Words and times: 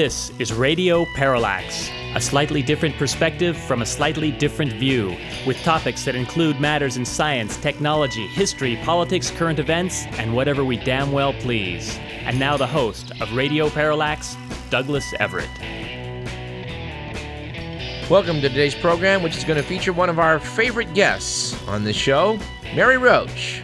This 0.00 0.32
is 0.38 0.50
Radio 0.50 1.04
Parallax, 1.14 1.90
a 2.14 2.20
slightly 2.22 2.62
different 2.62 2.96
perspective 2.96 3.54
from 3.54 3.82
a 3.82 3.84
slightly 3.84 4.30
different 4.30 4.72
view, 4.72 5.14
with 5.46 5.62
topics 5.62 6.06
that 6.06 6.14
include 6.14 6.58
matters 6.58 6.96
in 6.96 7.04
science, 7.04 7.58
technology, 7.58 8.26
history, 8.28 8.76
politics, 8.76 9.30
current 9.30 9.58
events, 9.58 10.06
and 10.12 10.34
whatever 10.34 10.64
we 10.64 10.78
damn 10.78 11.12
well 11.12 11.34
please. 11.34 11.98
And 12.22 12.38
now 12.38 12.56
the 12.56 12.66
host 12.66 13.12
of 13.20 13.30
Radio 13.34 13.68
Parallax, 13.68 14.38
Douglas 14.70 15.12
Everett. 15.20 15.50
Welcome 18.08 18.40
to 18.40 18.48
today's 18.48 18.74
program, 18.74 19.22
which 19.22 19.36
is 19.36 19.44
going 19.44 19.60
to 19.60 19.68
feature 19.68 19.92
one 19.92 20.08
of 20.08 20.18
our 20.18 20.40
favorite 20.40 20.94
guests 20.94 21.62
on 21.68 21.84
the 21.84 21.92
show, 21.92 22.38
Mary 22.74 22.96
Roach, 22.96 23.62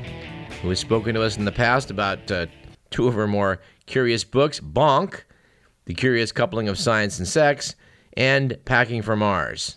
who 0.61 0.69
has 0.69 0.81
spoken 0.81 1.15
to 1.15 1.23
us 1.23 1.39
in 1.39 1.47
the 1.47 1.51
past 1.51 1.91
about 1.91 2.31
uh, 2.31 2.45
two 2.91 3.09
of 3.09 3.15
her 3.15 3.27
more 3.27 3.59
curious 3.87 4.23
books 4.23 4.61
Bonk 4.61 5.23
the 5.87 5.95
Curious 5.95 6.33
Coupling 6.33 6.69
of 6.69 6.79
Science 6.79 7.19
and 7.19 7.27
Sex, 7.27 7.75
and 8.17 8.57
Packing 8.65 9.03
for 9.03 9.17
Mars. 9.17 9.77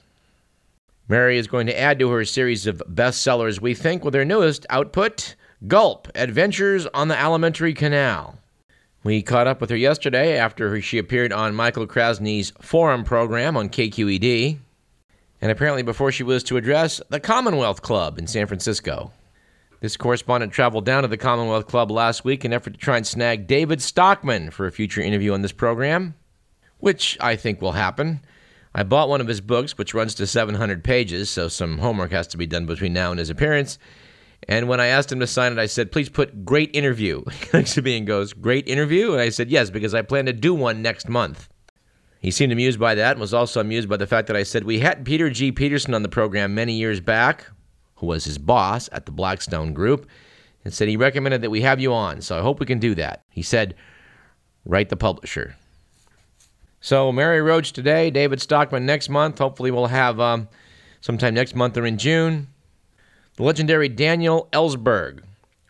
Mary 1.08 1.38
is 1.38 1.48
going 1.48 1.68
to 1.68 1.80
add 1.80 1.98
to 2.00 2.10
her 2.12 2.26
series 2.26 2.68
of 2.68 2.84
bestsellers, 2.88 3.62
we 3.62 3.74
think, 3.74 4.04
with 4.04 4.14
her 4.14 4.26
newest 4.26 4.66
output, 4.70 5.36
Gulp 5.68 6.08
Adventures 6.16 6.86
on 6.94 7.08
the 7.08 7.18
Alimentary 7.18 7.74
Canal. 7.74 8.38
We 9.04 9.22
caught 9.22 9.48
up 9.48 9.62
with 9.62 9.70
her 9.70 9.76
yesterday 9.76 10.38
after 10.38 10.82
she 10.82 10.98
appeared 10.98 11.32
on 11.32 11.56
Michael 11.56 11.88
Krasny's 11.88 12.52
Forum 12.62 13.04
program 13.04 13.56
on 13.56 13.70
KQED, 13.70 14.58
and 15.42 15.52
apparently 15.52 15.84
before 15.84 16.12
she 16.12 16.24
was 16.24 16.44
to 16.44 16.58
address 16.58 17.02
the 17.10 17.20
Commonwealth 17.20 17.82
Club 17.82 18.18
in 18.18 18.28
San 18.28 18.46
Francisco. 18.46 19.12
This 19.82 19.96
correspondent 19.96 20.52
traveled 20.52 20.86
down 20.86 21.04
to 21.04 21.08
the 21.08 21.18
Commonwealth 21.18 21.68
Club 21.68 21.90
last 21.90 22.26
week 22.26 22.44
in 22.44 22.52
an 22.52 22.56
effort 22.56 22.74
to 22.74 22.80
try 22.80 22.98
and 22.98 23.08
snag 23.08 23.48
David 23.48 23.82
Stockman 23.82 24.52
for 24.52 24.68
a 24.68 24.72
future 24.72 25.02
interview 25.02 25.34
on 25.34 25.42
this 25.42 25.54
program, 25.54 26.16
which 26.80 27.18
I 27.22 27.38
think 27.38 27.62
will 27.62 27.72
happen. 27.72 28.22
I 28.76 28.84
bought 28.84 29.10
one 29.10 29.22
of 29.22 29.28
his 29.28 29.42
books, 29.42 29.78
which 29.78 29.94
runs 29.94 30.14
to 30.16 30.28
700 30.28 30.84
pages, 30.84 31.30
so 31.30 31.48
some 31.48 31.78
homework 31.78 32.12
has 32.12 32.28
to 32.28 32.38
be 32.38 32.46
done 32.46 32.66
between 32.66 32.94
now 32.94 33.12
and 33.12 33.20
his 33.20 33.30
appearance. 33.30 33.80
And 34.48 34.68
when 34.68 34.80
I 34.80 34.88
asked 34.88 35.12
him 35.12 35.20
to 35.22 35.28
sign 35.28 35.54
it, 35.54 35.60
I 35.60 35.66
said, 35.66 35.92
please 35.92 36.10
put 36.10 36.46
great 36.46 36.72
interview. 36.74 37.24
And 37.54 38.08
goes, 38.08 38.34
Great 38.34 38.68
interview? 38.68 39.14
And 39.14 39.22
I 39.22 39.30
said, 39.30 39.50
Yes, 39.50 39.70
because 39.70 39.94
I 39.94 40.02
plan 40.02 40.26
to 40.26 40.34
do 40.34 40.54
one 40.54 40.82
next 40.82 41.10
month. 41.10 41.50
He 42.20 42.32
seemed 42.32 42.52
amused 42.52 42.80
by 42.80 42.96
that 42.96 43.12
and 43.12 43.22
was 43.22 43.34
also 43.34 43.62
amused 43.62 43.88
by 43.88 43.98
the 43.98 44.08
fact 44.08 44.28
that 44.28 44.36
I 44.36 44.44
said 44.44 44.64
we 44.64 44.80
had 44.80 45.06
Peter 45.06 45.30
G. 45.30 45.52
Peterson 45.52 45.94
on 45.94 46.04
the 46.04 46.10
program 46.10 46.54
many 46.54 46.74
years 46.74 47.00
back, 47.00 47.46
who 48.00 48.08
was 48.08 48.26
his 48.26 48.38
boss 48.38 48.90
at 48.92 49.06
the 49.06 49.12
Blackstone 49.12 49.74
Group, 49.74 50.08
and 50.64 50.74
said 50.74 50.88
he 50.88 50.98
recommended 50.98 51.42
that 51.42 51.50
we 51.50 51.62
have 51.62 51.80
you 51.80 51.94
on, 51.94 52.22
so 52.22 52.38
I 52.38 52.42
hope 52.42 52.60
we 52.60 52.66
can 52.66 52.80
do 52.80 52.96
that. 52.96 53.24
He 53.30 53.42
said, 53.42 53.76
write 54.66 54.90
the 54.90 54.98
publisher. 54.98 55.56
So, 56.82 57.12
Mary 57.12 57.42
Roach 57.42 57.74
today, 57.74 58.10
David 58.10 58.42
Stockman 58.42 58.86
next 58.86 59.10
month. 59.10 59.40
Hopefully, 59.40 59.70
we'll 59.70 59.88
have 59.88 60.20
um, 60.20 60.48
sometime 61.02 61.34
next 61.34 61.56
month 61.56 61.78
or 61.78 61.86
in 61.86 61.98
June. 61.98 62.48
The 63.36 63.44
legendary 63.44 63.90
Daniel 63.90 64.48
Ellsberg, 64.54 65.24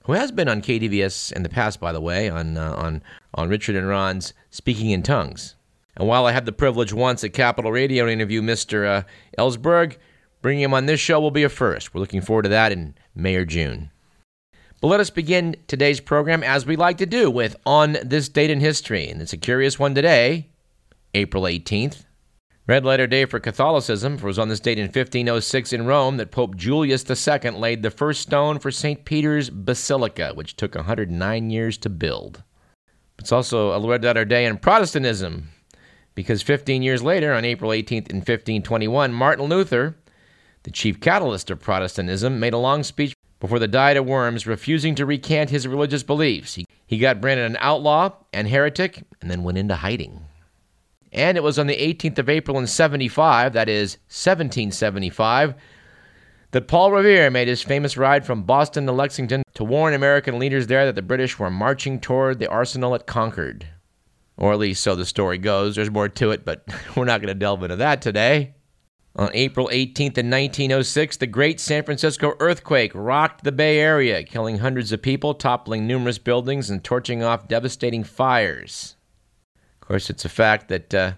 who 0.04 0.14
has 0.14 0.32
been 0.32 0.48
on 0.48 0.62
KDVS 0.62 1.32
in 1.34 1.44
the 1.44 1.50
past, 1.50 1.80
by 1.80 1.92
the 1.92 2.02
way, 2.02 2.30
on, 2.30 2.58
uh, 2.58 2.74
on, 2.74 3.02
on 3.34 3.50
Richard 3.50 3.76
and 3.76 3.88
Ron's 3.88 4.34
Speaking 4.52 4.92
in 4.92 5.02
Tongues. 5.02 5.56
And 5.96 6.08
while 6.08 6.26
I 6.26 6.32
had 6.32 6.46
the 6.46 6.52
privilege 6.52 6.94
once 6.94 7.24
at 7.24 7.34
Capital 7.34 7.72
Radio 7.72 8.06
to 8.06 8.12
interview 8.12 8.42
Mr. 8.42 8.88
Uh, 8.88 9.04
Ellsberg, 9.38 9.98
Bringing 10.42 10.64
him 10.64 10.74
on 10.74 10.86
this 10.86 11.00
show 11.00 11.20
will 11.20 11.32
be 11.32 11.44
a 11.44 11.50
first. 11.50 11.94
We're 11.94 12.00
looking 12.00 12.22
forward 12.22 12.44
to 12.44 12.50
that 12.50 12.72
in 12.72 12.96
May 13.14 13.36
or 13.36 13.46
June. 13.46 13.92
But 14.82 14.88
let 14.88 15.02
us 15.02 15.10
begin 15.10 15.58
today's 15.68 16.00
program 16.00 16.44
as 16.44 16.66
we 16.66 16.78
like 16.78 16.98
to 17.00 17.06
do 17.06 17.30
with 17.30 17.58
On 17.66 17.98
This 18.04 18.30
Date 18.30 18.50
in 18.50 18.62
History. 18.62 19.10
And 19.10 19.22
it's 19.22 19.34
a 19.34 19.38
curious 19.38 19.78
one 19.78 19.94
today, 19.94 20.48
April 21.14 21.44
18th. 21.44 22.06
Red 22.68 22.86
letter 22.86 23.08
day 23.08 23.26
for 23.26 23.40
Catholicism, 23.40 24.18
for 24.18 24.28
it 24.28 24.30
was 24.30 24.40
on 24.40 24.48
this 24.48 24.60
date 24.60 24.78
in 24.78 24.86
1506 24.86 25.74
in 25.74 25.88
Rome 25.88 26.18
that 26.18 26.32
Pope 26.32 26.56
Julius 26.56 27.04
II 27.10 27.52
laid 27.52 27.82
the 27.82 27.90
first 27.90 28.22
stone 28.22 28.60
for 28.60 28.70
St. 28.70 29.04
Peter's 29.04 29.50
Basilica, 29.50 30.34
which 30.36 30.56
took 30.56 30.76
109 30.76 31.50
years 31.50 31.78
to 31.80 31.90
build. 31.90 32.44
It's 33.18 33.32
also 33.32 33.72
a 33.72 33.86
red 33.86 34.04
letter 34.04 34.24
day 34.24 34.46
in 34.46 34.60
Protestantism, 34.60 35.50
because 36.14 36.44
15 36.44 36.84
years 36.84 37.02
later, 37.02 37.34
on 37.34 37.44
April 37.44 37.72
18th 37.72 38.08
in 38.12 38.18
1521, 38.18 39.14
Martin 39.14 39.46
Luther 39.46 39.98
the 40.64 40.72
chief 40.72 41.00
catalyst 41.00 41.50
of 41.50 41.60
Protestantism, 41.60 42.40
made 42.40 42.54
a 42.54 42.58
long 42.58 42.84
speech 42.84 43.14
before 43.40 43.60
the 43.60 43.68
Diet 43.68 43.98
of 43.98 44.06
Worms, 44.06 44.46
refusing 44.46 44.96
to 44.96 45.06
recant 45.06 45.50
his 45.50 45.68
religious 45.68 46.04
beliefs. 46.04 46.56
He, 46.56 46.66
he 46.86 46.98
got 46.98 47.22
branded 47.22 47.46
an 47.46 47.58
outlaw 47.60 48.12
and 48.34 48.48
heretic 48.48 49.04
and 49.22 49.32
then 49.32 49.44
went 49.44 49.58
into 49.58 49.76
hiding. 49.76 50.26
And 51.12 51.38
it 51.38 51.44
was 51.44 51.58
on 51.58 51.68
the 51.68 51.78
18th 51.78 52.20
of 52.20 52.30
April 52.30 52.60
in 52.60 52.68
75, 52.68 53.54
that 53.54 53.70
is 53.70 53.94
1775, 54.08 55.56
that 56.52 56.68
Paul 56.68 56.92
Revere 56.92 57.30
made 57.30 57.48
his 57.48 57.62
famous 57.62 57.98
ride 57.98 58.26
from 58.26 58.44
Boston 58.44 58.86
to 58.86 58.92
Lexington 58.92 59.44
to 59.56 59.64
warn 59.64 59.94
American 59.94 60.38
leaders 60.38 60.68
there 60.68 60.86
that 60.86 60.96
the 60.96 61.02
British 61.02 61.40
were 61.40 61.50
marching 61.50 62.00
toward 62.00 62.40
the 62.40 62.50
arsenal 62.50 62.96
at 62.96 63.08
Concord. 63.08 63.68
Or 64.38 64.54
at 64.54 64.60
least 64.60 64.84
so 64.84 64.96
the 64.96 65.06
story 65.06 65.38
goes. 65.38 65.76
There's 65.76 65.92
more 65.92 66.10
to 66.10 66.32
it, 66.32 66.46
but 66.46 66.64
we're 66.96 67.06
not 67.06 67.22
going 67.22 67.28
to 67.28 67.40
delve 67.40 67.64
into 67.64 67.76
that 67.78 68.02
today. 68.02 68.54
On 69.16 69.30
April 69.34 69.70
18th 69.74 70.18
in 70.18 70.30
1906, 70.30 71.18
the 71.18 71.28
Great 71.28 71.60
San 71.60 71.84
Francisco 71.84 72.36
earthquake 72.40 72.92
rocked 72.94 73.44
the 73.44 73.52
Bay 73.52 73.80
Area, 73.80 74.24
killing 74.24 74.60
hundreds 74.60 74.92
of 74.92 75.02
people, 75.02 75.34
toppling 75.34 75.88
numerous 75.88 76.20
buildings, 76.20 76.70
and 76.70 76.84
torching 76.84 77.24
off 77.24 77.48
devastating 77.48 78.04
fires. 78.04 78.96
Of 79.82 79.88
course, 79.88 80.10
it's 80.10 80.26
a 80.26 80.30
fact 80.30 80.70
that 80.70 80.94
uh, 80.94 81.14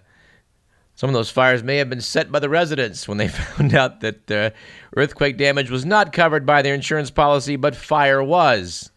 some 0.94 1.10
of 1.10 1.14
those 1.14 1.30
fires 1.30 1.62
may 1.62 1.76
have 1.76 1.90
been 1.90 2.00
set 2.00 2.32
by 2.32 2.38
the 2.38 2.48
residents 2.48 3.06
when 3.06 3.18
they 3.18 3.28
found 3.28 3.74
out 3.74 4.00
that 4.00 4.30
uh, 4.30 4.50
earthquake 4.96 5.36
damage 5.36 5.70
was 5.70 5.84
not 5.84 6.12
covered 6.12 6.46
by 6.46 6.62
their 6.62 6.74
insurance 6.74 7.10
policy, 7.10 7.56
but 7.56 7.76
fire 7.76 8.22
was. 8.22 8.90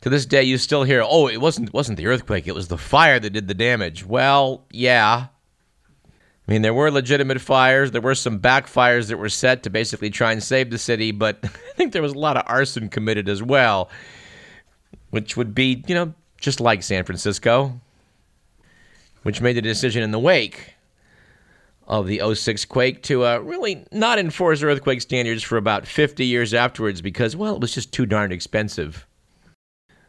To 0.00 0.10
this 0.10 0.26
day, 0.26 0.42
you 0.42 0.58
still 0.58 0.82
hear, 0.82 1.04
"Oh, 1.06 1.28
it 1.28 1.40
wasn't 1.40 1.72
wasn't 1.72 1.98
the 1.98 2.08
earthquake; 2.08 2.48
it 2.48 2.54
was 2.54 2.68
the 2.68 2.78
fire 2.78 3.20
that 3.20 3.30
did 3.30 3.46
the 3.46 3.54
damage." 3.54 4.04
Well, 4.04 4.66
yeah, 4.72 5.28
I 6.46 6.50
mean, 6.50 6.62
there 6.62 6.74
were 6.74 6.90
legitimate 6.90 7.40
fires. 7.40 7.92
There 7.92 8.00
were 8.00 8.16
some 8.16 8.40
backfires 8.40 9.08
that 9.08 9.16
were 9.16 9.28
set 9.28 9.62
to 9.62 9.70
basically 9.70 10.10
try 10.10 10.32
and 10.32 10.42
save 10.42 10.70
the 10.70 10.78
city, 10.78 11.12
but 11.12 11.38
I 11.44 11.48
think 11.76 11.92
there 11.92 12.02
was 12.02 12.12
a 12.12 12.18
lot 12.18 12.36
of 12.36 12.44
arson 12.46 12.88
committed 12.88 13.28
as 13.28 13.42
well, 13.42 13.88
which 15.10 15.36
would 15.36 15.54
be, 15.54 15.84
you 15.86 15.94
know, 15.94 16.14
just 16.38 16.60
like 16.60 16.82
San 16.82 17.04
Francisco, 17.04 17.80
which 19.22 19.40
made 19.40 19.56
the 19.56 19.62
decision 19.62 20.02
in 20.02 20.10
the 20.10 20.18
wake 20.18 20.74
of 21.86 22.06
the 22.06 22.34
06 22.34 22.64
quake 22.64 23.02
to 23.04 23.24
uh, 23.24 23.38
really 23.38 23.84
not 23.92 24.18
enforce 24.18 24.62
earthquake 24.62 25.00
standards 25.00 25.42
for 25.42 25.56
about 25.56 25.86
50 25.86 26.24
years 26.24 26.54
afterwards 26.54 27.00
because, 27.00 27.36
well, 27.36 27.54
it 27.54 27.60
was 27.60 27.74
just 27.74 27.92
too 27.92 28.06
darn 28.06 28.32
expensive. 28.32 29.06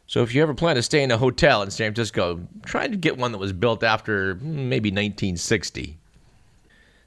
So 0.08 0.22
if 0.24 0.34
you 0.34 0.42
ever 0.42 0.54
plan 0.54 0.76
to 0.76 0.84
stay 0.84 1.04
in 1.04 1.12
a 1.12 1.18
hotel 1.18 1.62
in 1.62 1.72
San 1.72 1.94
Francisco, 1.94 2.42
try 2.66 2.88
to 2.88 2.96
get 2.96 3.18
one 3.18 3.32
that 3.32 3.38
was 3.38 3.54
built 3.54 3.84
after 3.84 4.36
hmm, 4.36 4.70
maybe 4.70 4.90
1960. 4.90 6.00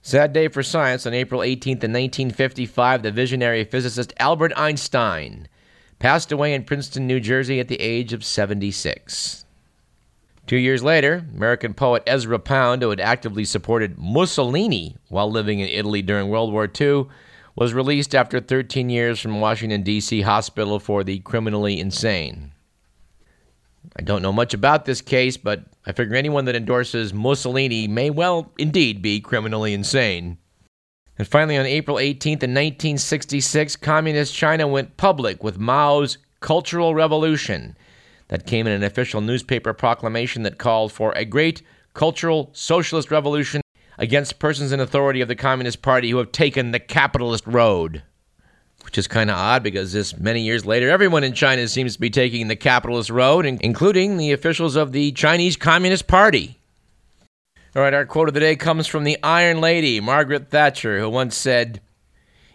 Sad 0.06 0.32
day 0.32 0.46
for 0.46 0.62
science. 0.62 1.04
On 1.04 1.12
April 1.12 1.40
18th, 1.40 1.82
in 1.82 1.90
1955, 1.90 3.02
the 3.02 3.10
visionary 3.10 3.64
physicist 3.64 4.14
Albert 4.20 4.52
Einstein 4.54 5.48
passed 5.98 6.30
away 6.30 6.54
in 6.54 6.62
Princeton, 6.62 7.08
New 7.08 7.18
Jersey 7.18 7.58
at 7.58 7.66
the 7.66 7.80
age 7.80 8.12
of 8.12 8.24
76. 8.24 9.44
Two 10.46 10.58
years 10.58 10.84
later, 10.84 11.26
American 11.34 11.74
poet 11.74 12.04
Ezra 12.06 12.38
Pound, 12.38 12.82
who 12.82 12.90
had 12.90 13.00
actively 13.00 13.44
supported 13.44 13.98
Mussolini 13.98 14.96
while 15.08 15.28
living 15.28 15.58
in 15.58 15.68
Italy 15.68 16.02
during 16.02 16.28
World 16.28 16.52
War 16.52 16.70
II, 16.80 17.06
was 17.56 17.74
released 17.74 18.14
after 18.14 18.38
13 18.38 18.88
years 18.88 19.18
from 19.18 19.40
Washington, 19.40 19.82
D.C. 19.82 20.20
hospital 20.20 20.78
for 20.78 21.02
the 21.02 21.18
criminally 21.18 21.80
insane. 21.80 22.52
I 23.94 24.02
don't 24.02 24.22
know 24.22 24.32
much 24.32 24.54
about 24.54 24.84
this 24.84 25.00
case, 25.00 25.36
but 25.36 25.64
I 25.84 25.92
figure 25.92 26.16
anyone 26.16 26.46
that 26.46 26.56
endorses 26.56 27.14
Mussolini 27.14 27.86
may 27.86 28.10
well 28.10 28.52
indeed 28.58 29.00
be 29.02 29.20
criminally 29.20 29.72
insane. 29.72 30.38
And 31.18 31.26
finally, 31.26 31.56
on 31.56 31.66
April 31.66 31.96
18th, 31.96 32.42
in 32.42 32.52
1966, 32.52 33.76
Communist 33.76 34.34
China 34.34 34.66
went 34.66 34.96
public 34.96 35.42
with 35.42 35.58
Mao's 35.58 36.18
Cultural 36.40 36.94
Revolution. 36.94 37.76
That 38.28 38.46
came 38.46 38.66
in 38.66 38.72
an 38.72 38.82
official 38.82 39.20
newspaper 39.20 39.72
proclamation 39.72 40.42
that 40.42 40.58
called 40.58 40.92
for 40.92 41.12
a 41.12 41.24
great 41.24 41.62
cultural 41.94 42.50
socialist 42.52 43.10
revolution 43.10 43.62
against 43.98 44.38
persons 44.38 44.72
in 44.72 44.80
authority 44.80 45.20
of 45.20 45.28
the 45.28 45.36
Communist 45.36 45.80
Party 45.80 46.10
who 46.10 46.18
have 46.18 46.32
taken 46.32 46.72
the 46.72 46.80
capitalist 46.80 47.46
road 47.46 48.02
which 48.96 49.02
is 49.02 49.08
kind 49.08 49.28
of 49.28 49.36
odd 49.36 49.62
because 49.62 49.92
this 49.92 50.16
many 50.16 50.40
years 50.40 50.64
later, 50.64 50.88
everyone 50.88 51.22
in 51.22 51.34
China 51.34 51.68
seems 51.68 51.92
to 51.92 52.00
be 52.00 52.08
taking 52.08 52.48
the 52.48 52.56
capitalist 52.56 53.10
road, 53.10 53.44
including 53.44 54.16
the 54.16 54.32
officials 54.32 54.74
of 54.74 54.92
the 54.92 55.12
Chinese 55.12 55.54
Communist 55.54 56.06
Party. 56.06 56.58
All 57.74 57.82
right, 57.82 57.92
our 57.92 58.06
quote 58.06 58.28
of 58.28 58.32
the 58.32 58.40
day 58.40 58.56
comes 58.56 58.86
from 58.86 59.04
the 59.04 59.18
Iron 59.22 59.60
Lady, 59.60 60.00
Margaret 60.00 60.48
Thatcher, 60.48 60.98
who 60.98 61.10
once 61.10 61.36
said, 61.36 61.82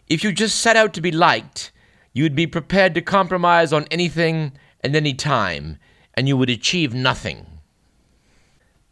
If 0.08 0.24
you 0.24 0.32
just 0.32 0.60
set 0.60 0.76
out 0.76 0.96
to 0.96 1.02
be 1.02 1.12
liked, 1.12 1.72
you 2.12 2.24
would 2.24 2.36
be 2.36 2.48
prepared 2.48 2.96
to 2.96 3.02
compromise 3.02 3.72
on 3.72 3.86
anything 3.92 4.54
and 4.84 4.96
any 4.96 5.14
time, 5.14 5.78
and 6.16 6.28
you 6.28 6.36
would 6.38 6.50
achieve 6.50 6.92
nothing. 6.92 7.46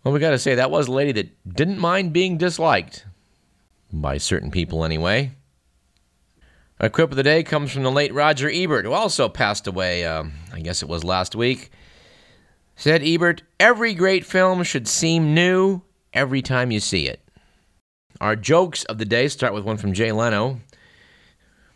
Well, 0.04 0.14
we 0.14 0.20
got 0.20 0.30
to 0.32 0.38
say, 0.38 0.54
that 0.54 0.70
was 0.70 0.88
a 0.88 0.92
lady 0.92 1.14
that 1.14 1.56
didn't 1.56 1.80
mind 1.80 2.14
being 2.14 2.38
disliked. 2.38 3.08
By 3.92 4.20
certain 4.20 4.52
people, 4.52 4.86
anyway. 4.86 5.32
Our 6.80 6.90
quip 6.90 7.12
of 7.12 7.18
the 7.18 7.24
day 7.24 7.44
comes 7.44 7.72
from 7.72 7.84
the 7.84 7.92
late 7.92 8.14
Roger 8.14 8.50
Ebert, 8.50 8.86
who 8.86 8.94
also 8.94 9.28
passed 9.28 9.68
away, 9.68 10.06
um, 10.06 10.32
I 10.54 10.62
guess 10.62 10.82
it 10.82 10.88
was 10.88 11.04
last 11.04 11.36
week. 11.36 11.72
Said 12.78 13.04
Ebert, 13.04 13.44
every 13.60 13.94
great 13.94 14.26
film 14.26 14.64
should 14.64 14.88
seem 14.88 15.34
new 15.34 15.82
every 16.14 16.42
time 16.42 16.72
you 16.72 16.80
see 16.80 17.08
it. 17.08 17.22
Our 18.22 18.38
jokes 18.38 18.86
of 18.86 18.98
the 18.98 19.04
day 19.04 19.28
start 19.28 19.54
with 19.54 19.66
one 19.66 19.76
from 19.76 19.92
Jay 19.92 20.14
Leno, 20.14 20.62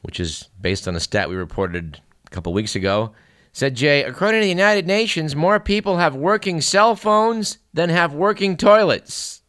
which 0.03 0.21
is 0.21 0.47
based 0.61 0.87
on 0.87 0.95
a 0.95 1.01
stat 1.01 1.29
we 1.29 1.35
reported 1.35 1.99
a 2.25 2.29
couple 2.29 2.53
weeks 2.53 2.73
ago. 2.73 3.13
Said 3.51 3.75
Jay, 3.75 4.05
according 4.05 4.39
to 4.39 4.45
the 4.45 4.49
United 4.49 4.87
Nations, 4.87 5.35
more 5.35 5.59
people 5.59 5.97
have 5.97 6.15
working 6.15 6.61
cell 6.61 6.95
phones 6.95 7.57
than 7.73 7.89
have 7.89 8.13
working 8.13 8.55
toilets. 8.55 9.41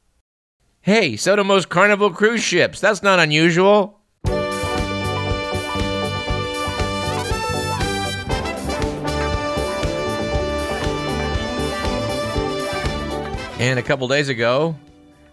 Hey, 0.80 1.16
so 1.16 1.36
do 1.36 1.44
most 1.44 1.68
Carnival 1.68 2.10
cruise 2.10 2.42
ships. 2.42 2.80
That's 2.80 3.04
not 3.04 3.20
unusual. 3.20 4.00
And 13.58 13.78
a 13.78 13.82
couple 13.82 14.08
days 14.08 14.28
ago, 14.28 14.76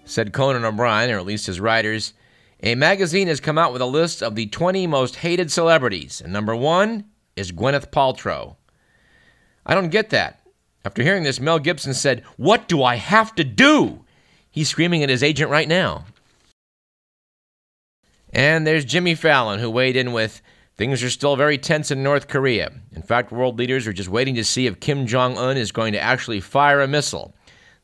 said 0.06 0.32
Conan 0.32 0.64
O'Brien, 0.64 1.10
or 1.10 1.18
at 1.18 1.26
least 1.26 1.48
his 1.48 1.60
writers, 1.60 2.14
a 2.62 2.76
magazine 2.76 3.28
has 3.28 3.40
come 3.40 3.58
out 3.58 3.74
with 3.74 3.82
a 3.82 3.88
list 3.88 4.22
of 4.22 4.36
the 4.36 4.46
20 4.46 4.86
most 4.86 5.16
hated 5.16 5.52
celebrities. 5.52 6.22
And 6.22 6.32
number 6.32 6.56
one 6.56 7.06
is 7.36 7.52
Gwyneth 7.52 7.90
Paltrow. 7.90 8.58
I 9.66 9.74
don't 9.74 9.90
get 9.90 10.12
that. 10.12 10.40
After 10.86 11.02
hearing 11.02 11.24
this, 11.24 11.40
Mel 11.40 11.58
Gibson 11.58 11.96
said, 11.96 12.24
What 12.38 12.68
do 12.68 12.84
I 12.84 12.96
have 12.96 13.34
to 13.36 13.44
do? 13.44 14.06
He's 14.52 14.70
screaming 14.70 15.02
at 15.02 15.10
his 15.10 15.24
agent 15.24 15.50
right 15.50 15.68
now. 15.68 16.06
And 18.32 18.68
there's 18.68 18.86
Jimmy 18.86 19.16
Fallon, 19.16 19.60
who 19.60 19.70
weighed 19.70 19.96
in 19.96 20.14
with, 20.14 20.42
Things 20.78 21.04
are 21.04 21.12
still 21.12 21.36
very 21.36 21.60
tense 21.60 21.92
in 21.92 22.02
North 22.02 22.28
Korea. 22.28 22.72
In 22.96 23.04
fact, 23.04 23.32
world 23.32 23.60
leaders 23.60 23.86
are 23.86 23.94
just 23.94 24.10
waiting 24.10 24.34
to 24.34 24.44
see 24.44 24.66
if 24.66 24.80
Kim 24.80 25.06
Jong 25.06 25.38
un 25.38 25.56
is 25.56 25.72
going 25.72 25.94
to 25.94 26.00
actually 26.00 26.40
fire 26.40 26.82
a 26.82 26.88
missile. 26.88 27.36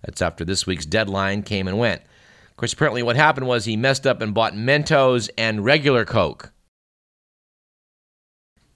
That's 0.04 0.22
after 0.22 0.46
this 0.46 0.66
week's 0.66 0.86
deadline 0.86 1.44
came 1.44 1.68
and 1.68 1.78
went. 1.78 2.02
Of 2.02 2.58
course, 2.58 2.74
apparently, 2.74 3.04
what 3.04 3.16
happened 3.16 3.48
was 3.48 3.66
he 3.66 3.78
messed 3.78 4.08
up 4.08 4.22
and 4.22 4.34
bought 4.34 4.54
Mentos 4.54 5.30
and 5.38 5.64
regular 5.64 6.06
Coke. 6.06 6.52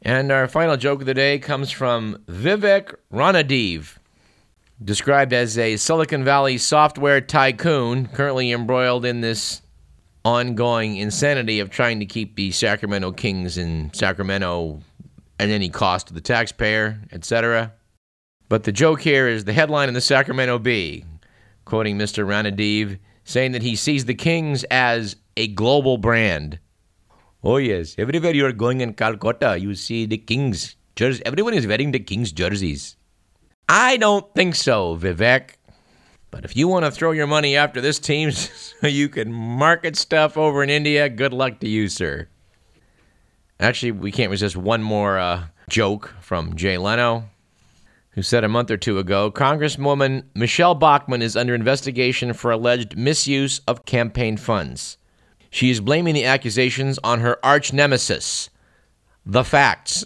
And 0.02 0.32
our 0.32 0.48
final 0.48 0.78
joke 0.78 1.02
of 1.02 1.06
the 1.06 1.14
day 1.14 1.38
comes 1.38 1.70
from 1.70 2.24
Vivek 2.28 2.96
Ranadive, 3.14 3.98
described 4.84 5.32
as 5.32 5.58
a 5.58 5.78
Silicon 5.78 6.24
Valley 6.24 6.58
software 6.58 7.22
tycoon 7.22 8.08
currently 8.08 8.52
embroiled 8.52 9.06
in 9.06 9.22
this 9.22 9.62
ongoing 10.26 10.98
insanity 10.98 11.60
of 11.60 11.70
trying 11.70 12.00
to 12.00 12.06
keep 12.06 12.36
the 12.36 12.52
Sacramento 12.52 13.12
Kings 13.12 13.58
in 13.58 13.92
Sacramento 13.94 14.82
at 15.40 15.50
any 15.50 15.70
cost 15.70 16.08
to 16.08 16.14
the 16.14 16.22
taxpayer, 16.22 17.00
etc. 17.12 17.74
But 18.50 18.64
the 18.64 18.72
joke 18.72 19.02
here 19.02 19.28
is 19.28 19.46
the 19.46 19.54
headline 19.54 19.88
in 19.88 19.94
the 19.94 20.02
Sacramento 20.02 20.60
Bee 20.60 21.06
quoting 21.66 21.98
Mr. 21.98 22.26
Ranadive, 22.26 23.00
saying 23.24 23.52
that 23.54 23.62
he 23.62 23.76
sees 23.76 24.06
the 24.06 24.14
Kings 24.14 24.64
as 24.66 25.16
a 25.38 25.48
global 25.48 25.98
brand. 25.98 26.60
Oh, 27.44 27.58
yes. 27.58 27.96
Everywhere 27.98 28.34
you 28.34 28.46
are 28.46 28.52
going 28.52 28.82
in 28.82 28.94
Calcutta, 28.94 29.58
you 29.58 29.76
see 29.76 30.06
the 30.06 30.18
Kings. 30.18 30.76
jerseys. 30.96 31.22
Everyone 31.26 31.54
is 31.54 31.66
wearing 31.66 31.92
the 31.92 32.00
Kings 32.00 32.32
jerseys. 32.32 32.98
I 33.68 33.98
don't 33.98 34.34
think 34.36 34.56
so, 34.56 34.98
Vivek. 34.98 35.56
But 36.30 36.46
if 36.46 36.56
you 36.56 36.68
want 36.68 36.86
to 36.86 36.92
throw 36.92 37.12
your 37.12 37.28
money 37.28 37.56
after 37.58 37.82
this 37.82 38.00
team 38.00 38.32
so 38.32 38.88
you 38.88 39.10
can 39.10 39.32
market 39.32 39.96
stuff 39.96 40.38
over 40.38 40.64
in 40.64 40.70
India, 40.70 41.10
good 41.10 41.34
luck 41.34 41.60
to 41.60 41.68
you, 41.68 41.90
sir. 41.90 42.28
Actually, 43.60 43.92
we 43.92 44.12
can't 44.12 44.32
resist 44.32 44.56
one 44.56 44.82
more 44.82 45.20
uh, 45.20 45.46
joke 45.70 46.16
from 46.20 46.56
Jay 46.56 46.78
Leno 46.78 47.30
who 48.12 48.22
said 48.22 48.44
a 48.44 48.50
month 48.50 48.70
or 48.70 48.78
two 48.78 49.00
ago 49.00 49.32
Congresswoman 49.32 50.24
Michele 50.36 50.76
Bachmann 50.76 51.22
is 51.22 51.36
under 51.36 51.56
investigation 51.56 52.34
for 52.34 52.52
alleged 52.52 52.98
misuse 52.98 53.60
of 53.68 53.86
campaign 53.86 54.38
funds. 54.38 54.98
She 55.50 55.70
is 55.70 55.82
blaming 55.82 56.14
the 56.14 56.26
accusations 56.26 56.98
on 57.04 57.20
her 57.20 57.44
arch 57.46 57.74
nemesis, 57.74 58.50
the 59.26 59.44
facts. 59.44 60.06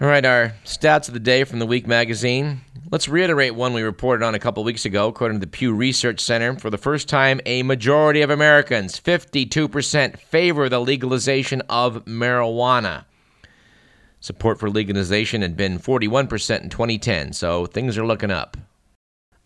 All 0.00 0.08
right, 0.08 0.24
our 0.24 0.54
stats 0.64 1.06
of 1.06 1.14
the 1.14 1.20
day 1.20 1.44
from 1.44 1.60
the 1.60 1.66
Week 1.66 1.86
magazine. 1.86 2.62
Let's 2.90 3.08
reiterate 3.08 3.54
one 3.54 3.72
we 3.72 3.82
reported 3.82 4.24
on 4.24 4.34
a 4.34 4.40
couple 4.40 4.64
weeks 4.64 4.84
ago. 4.84 5.06
According 5.06 5.38
to 5.38 5.46
the 5.46 5.50
Pew 5.50 5.72
Research 5.72 6.18
Center, 6.20 6.58
for 6.58 6.70
the 6.70 6.76
first 6.76 7.08
time, 7.08 7.40
a 7.46 7.62
majority 7.62 8.20
of 8.20 8.28
Americans, 8.28 8.98
52%, 8.98 10.18
favor 10.18 10.68
the 10.68 10.80
legalization 10.80 11.62
of 11.70 12.04
marijuana. 12.04 13.04
Support 14.22 14.60
for 14.60 14.70
legalization 14.70 15.42
had 15.42 15.56
been 15.56 15.80
41% 15.80 16.62
in 16.62 16.68
2010, 16.68 17.32
so 17.32 17.66
things 17.66 17.98
are 17.98 18.06
looking 18.06 18.30
up. 18.30 18.56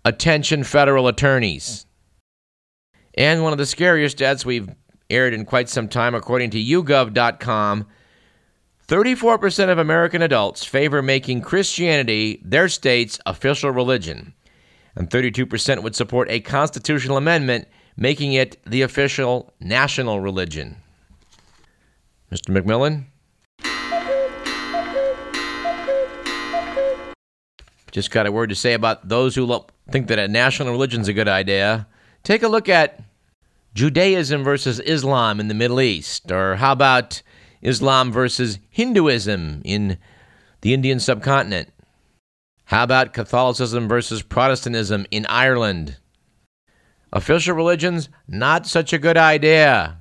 Attention, 0.05 0.65
federal 0.65 1.09
attorneys. 1.09 1.87
And 3.15 3.43
one 3.43 3.53
of 3.53 3.59
the 3.59 3.65
scariest 3.65 4.19
stats 4.19 4.45
we've 4.45 4.69
aired 5.09 5.33
in 5.33 5.47
quite 5.47 5.71
some 5.71 5.89
time, 5.89 6.15
according 6.15 6.51
to 6.51 6.63
YouGov.com, 6.63 7.87
34% 8.87 9.69
of 9.71 9.79
American 9.79 10.21
adults 10.21 10.63
favor 10.63 11.01
making 11.01 11.41
Christianity 11.41 12.43
their 12.45 12.69
state's 12.69 13.19
official 13.25 13.71
religion, 13.71 14.35
and 14.95 15.09
32% 15.09 15.83
would 15.83 15.97
support 15.97 16.31
a 16.31 16.41
constitutional 16.41 17.17
amendment 17.17 17.67
making 17.97 18.35
it 18.35 18.63
the 18.67 18.83
official 18.83 19.55
national 19.59 20.21
religion. 20.21 20.77
Mr. 22.31 22.55
McMillan? 22.55 23.07
Just 27.97 28.11
got 28.11 28.27
a 28.27 28.31
word 28.31 28.51
to 28.51 28.55
say 28.55 28.75
about 28.75 29.09
those 29.09 29.35
who 29.35 29.47
lo- 29.47 29.69
think 29.91 30.09
that 30.09 30.19
a 30.19 30.29
national 30.29 30.71
religion 30.71 31.01
is 31.01 31.09
a 31.09 31.15
good 31.15 31.29
idea. 31.29 31.87
Take 32.25 32.43
a 32.43 32.49
look 32.49 32.69
at 32.69 33.03
Judaism 33.73 34.45
versus 34.45 34.81
Islam 34.81 35.41
in 35.41 35.49
the 35.49 35.55
Middle 35.55 35.81
East, 35.81 36.31
or 36.31 36.57
how 36.57 36.73
about 36.73 37.23
Islam 37.63 38.13
versus 38.13 38.59
Hinduism 38.69 39.63
in 39.65 39.97
the 40.61 40.75
Indian 40.75 41.01
subcontinent? 41.01 41.73
How 42.67 42.83
about 42.85 43.15
Catholicism 43.15 43.89
versus 43.89 44.21
Protestantism 44.21 45.07
in 45.11 45.25
Ireland? 45.31 45.97
Official 47.15 47.57
religions, 47.57 48.11
not 48.29 48.67
such 48.67 48.93
a 48.93 48.99
good 48.99 49.17
idea. 49.17 49.97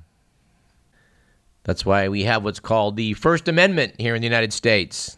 That's 1.64 1.86
why 1.86 2.08
we 2.08 2.24
have 2.24 2.44
what's 2.44 2.60
called 2.60 2.96
the 2.96 3.14
First 3.14 3.48
Amendment 3.48 3.94
here 3.98 4.14
in 4.14 4.20
the 4.20 4.28
United 4.28 4.52
States. 4.52 5.16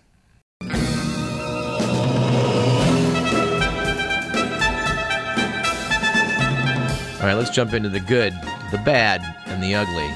All 7.20 7.26
right, 7.26 7.34
let's 7.34 7.50
jump 7.50 7.74
into 7.74 7.88
the 7.88 7.98
good, 7.98 8.32
the 8.70 8.80
bad, 8.84 9.20
and 9.46 9.60
the 9.60 9.74
ugly. 9.74 10.08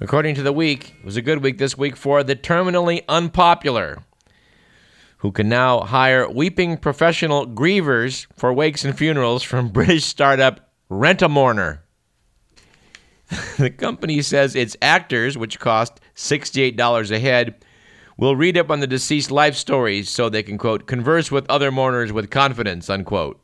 According 0.00 0.36
to 0.36 0.42
the 0.42 0.52
week, 0.52 0.94
it 1.00 1.04
was 1.04 1.16
a 1.16 1.22
good 1.22 1.42
week 1.42 1.58
this 1.58 1.76
week 1.76 1.96
for 1.96 2.22
the 2.22 2.36
terminally 2.36 3.02
unpopular 3.08 4.04
who 5.18 5.32
can 5.32 5.48
now 5.48 5.80
hire 5.80 6.28
weeping 6.28 6.76
professional 6.76 7.46
grievers 7.46 8.26
for 8.34 8.52
wakes 8.52 8.84
and 8.84 8.96
funerals 8.96 9.42
from 9.42 9.68
British 9.72 10.04
startup 10.04 10.70
Rent 10.88 11.22
a 11.22 11.28
Mourner. 11.28 11.80
the 13.58 13.70
company 13.70 14.22
says 14.22 14.54
its 14.56 14.76
actors, 14.80 15.36
which 15.36 15.58
cost 15.60 16.00
$68 16.16 17.10
a 17.10 17.18
head, 17.18 17.62
will 18.16 18.36
read 18.36 18.56
up 18.56 18.70
on 18.70 18.80
the 18.80 18.86
deceased 18.86 19.30
life 19.30 19.54
stories 19.54 20.08
so 20.08 20.28
they 20.28 20.42
can, 20.42 20.56
quote, 20.56 20.86
converse 20.86 21.30
with 21.30 21.48
other 21.48 21.70
mourners 21.70 22.12
with 22.12 22.30
confidence, 22.30 22.88
unquote. 22.88 23.40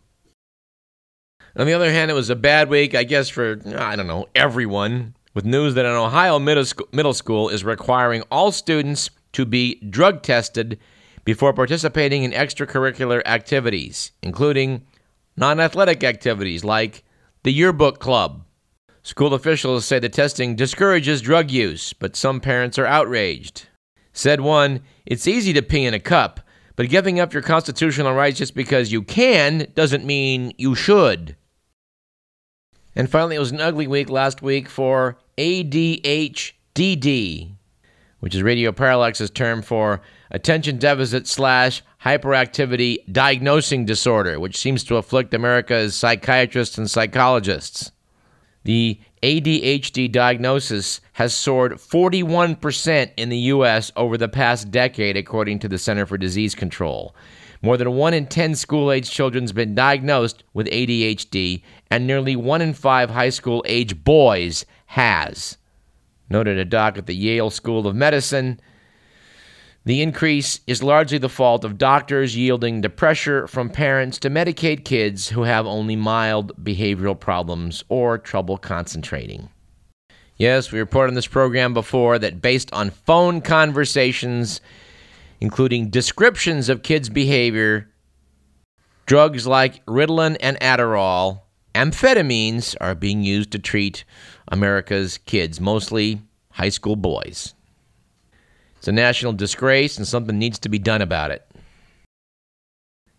On 1.57 1.67
the 1.67 1.75
other 1.75 1.93
hand, 1.93 2.11
it 2.11 2.15
was 2.15 2.31
a 2.31 2.37
bad 2.37 2.69
week, 2.69 2.95
I 2.95 3.05
guess, 3.05 3.29
for, 3.29 3.61
I 3.77 3.95
don't 3.95 4.09
know, 4.09 4.27
everyone, 4.35 5.15
with 5.35 5.45
news 5.45 5.75
that 5.75 5.87
an 5.87 5.93
Ohio 5.93 6.39
middle 6.39 6.65
school, 6.65 6.89
middle 6.93 7.15
school 7.15 7.49
is 7.49 7.63
requiring 7.63 8.23
all 8.31 8.51
students 8.51 9.11
to 9.33 9.45
be 9.45 9.77
drug 9.91 10.23
tested 10.23 10.81
before 11.25 11.53
participating 11.53 12.23
in 12.23 12.33
extracurricular 12.33 13.23
activities, 13.27 14.13
including 14.23 14.83
non 15.37 15.61
athletic 15.61 16.05
activities 16.05 16.65
like 16.65 17.05
the 17.43 17.53
yearbook 17.53 17.99
club. 17.99 18.45
School 19.03 19.35
officials 19.35 19.85
say 19.85 19.99
the 19.99 20.09
testing 20.09 20.57
discourages 20.57 21.21
drug 21.21 21.51
use, 21.51 21.93
but 21.93 22.17
some 22.17 22.41
parents 22.41 22.79
are 22.79 22.87
outraged. 22.87 23.67
Said 24.13 24.41
one, 24.41 24.81
It's 25.05 25.27
easy 25.27 25.53
to 25.53 25.61
pee 25.63 25.85
in 25.85 25.93
a 25.93 26.01
cup, 26.01 26.41
But 26.77 26.89
giving 26.89 27.21
up 27.21 27.33
your 27.33 27.43
constitutional 27.43 28.15
rights 28.15 28.39
just 28.39 28.55
because 28.55 28.93
you 28.93 29.03
can 29.03 29.71
doesn't 29.75 30.05
mean 30.05 30.55
you 30.57 30.75
should. 30.75 31.37
And 32.97 33.11
finally, 33.11 33.37
it 33.37 33.41
was 33.41 33.53
an 33.53 33.61
ugly 33.61 33.87
week 33.87 34.09
last 34.09 34.41
week 34.41 34.69
for 34.69 35.19
ADHDD, 35.37 36.55
which 38.21 38.35
is 38.35 38.43
radio 38.43 38.73
parallax's 38.73 39.31
term 39.31 39.63
for 39.63 40.01
attention 40.35 40.79
deficit 40.79 41.29
slash 41.29 41.81
hyperactivity 42.05 42.99
diagnosing 43.11 43.85
disorder, 43.85 44.41
which 44.41 44.59
seems 44.59 44.83
to 44.83 44.97
afflict 44.97 45.33
America's 45.33 45.95
psychiatrists 45.95 46.77
and 46.77 46.91
psychologists. 46.91 47.93
The 48.65 48.99
ADHD 49.23 50.11
diagnosis 50.11 51.01
has 51.13 51.33
soared 51.35 51.75
41% 51.75 53.13
in 53.17 53.29
the 53.29 53.39
U.S. 53.39 53.93
over 53.95 54.19
the 54.19 54.29
past 54.29 54.73
decade, 54.73 55.17
according 55.17 55.61
to 55.61 55.69
the 55.69 55.79
Center 55.79 56.05
for 56.05 56.19
Disease 56.19 56.57
Control. 56.57 57.15
More 57.63 57.77
than 57.77 57.93
1 57.93 58.13
in 58.13 58.27
10 58.27 58.57
school 58.57 58.91
age 58.91 59.09
children 59.09 59.45
has 59.45 59.53
been 59.53 59.77
diagnosed 59.77 60.43
with 60.53 60.67
ADHD, 60.67 61.63
and 61.93 62.09
nearly 62.09 62.35
1 62.35 62.61
in 62.61 62.75
5 62.75 63.11
high 63.11 63.31
school 63.31 63.65
age 63.69 64.03
boys 64.03 64.67
has. 64.87 65.59
Noted 66.29 66.59
a 66.59 66.65
doc 66.65 66.99
at 66.99 67.07
the 67.07 67.15
Yale 67.15 67.51
School 67.51 67.87
of 67.87 67.95
Medicine. 67.95 68.59
The 69.87 70.01
increase 70.01 70.61
is 70.67 70.83
largely 70.83 71.19
the 71.19 71.29
fault 71.29 71.63
of 71.63 71.77
doctors 71.77 72.35
yielding 72.35 72.81
to 72.83 72.89
pressure 72.89 73.47
from 73.47 73.69
parents 73.69 74.19
to 74.21 74.31
medicate 74.31 74.87
kids 74.87 75.29
who 75.29 75.43
have 75.43 75.67
only 75.67 75.95
mild 75.95 76.53
behavioral 76.65 77.21
problems 77.21 77.85
or 77.91 78.17
trouble 78.17 78.57
concentrating. 78.57 79.51
Yes, 80.39 80.73
we 80.73 80.79
reported 80.79 81.11
on 81.11 81.15
this 81.15 81.27
program 81.27 81.75
before 81.75 82.19
that 82.19 82.41
based 82.41 82.73
on 82.73 82.91
phone 82.91 83.43
conversations, 83.43 84.63
including 85.41 85.91
descriptions 85.91 86.71
of 86.71 86.83
kids' 86.83 87.11
behavior, 87.11 87.91
drugs 89.05 89.47
like 89.47 89.85
Ritalin 89.85 90.39
and 90.41 90.59
Adderall, 90.61 91.43
amphetamines 91.75 92.75
are 92.81 92.95
being 92.95 93.23
used 93.23 93.51
to 93.53 93.59
treat 93.59 94.05
America's 94.49 95.19
kids, 95.19 95.61
mostly 95.61 96.23
high 96.53 96.71
school 96.71 96.97
boys. 96.97 97.53
It's 98.85 98.89
a 98.91 98.93
national 98.93 99.33
disgrace, 99.33 99.97
and 99.97 100.07
something 100.07 100.39
needs 100.39 100.59
to 100.59 100.69
be 100.69 100.79
done 100.79 101.01
about 101.01 101.31
it. 101.31 101.43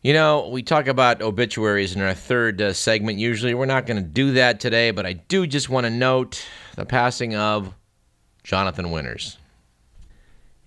You 0.03 0.13
know, 0.13 0.48
we 0.50 0.62
talk 0.62 0.86
about 0.86 1.24
obituaries 1.24 1.95
in 1.95 2.03
our 2.03 2.13
third 2.13 2.62
uh, 2.62 2.72
segment. 2.72 3.17
Usually, 3.17 3.55
we're 3.55 3.65
not 3.65 3.88
going 3.88 3.98
to 3.98 4.07
do 4.07 4.34
that 4.34 4.60
today, 4.60 4.91
but 4.91 5.07
I 5.07 5.13
do 5.13 5.48
just 5.48 5.67
want 5.67 5.86
to 5.86 5.89
note 5.89 6.45
the 6.75 6.86
passing 6.86 7.36
of 7.36 7.74
Jonathan 8.43 8.91
Winters. 8.91 9.39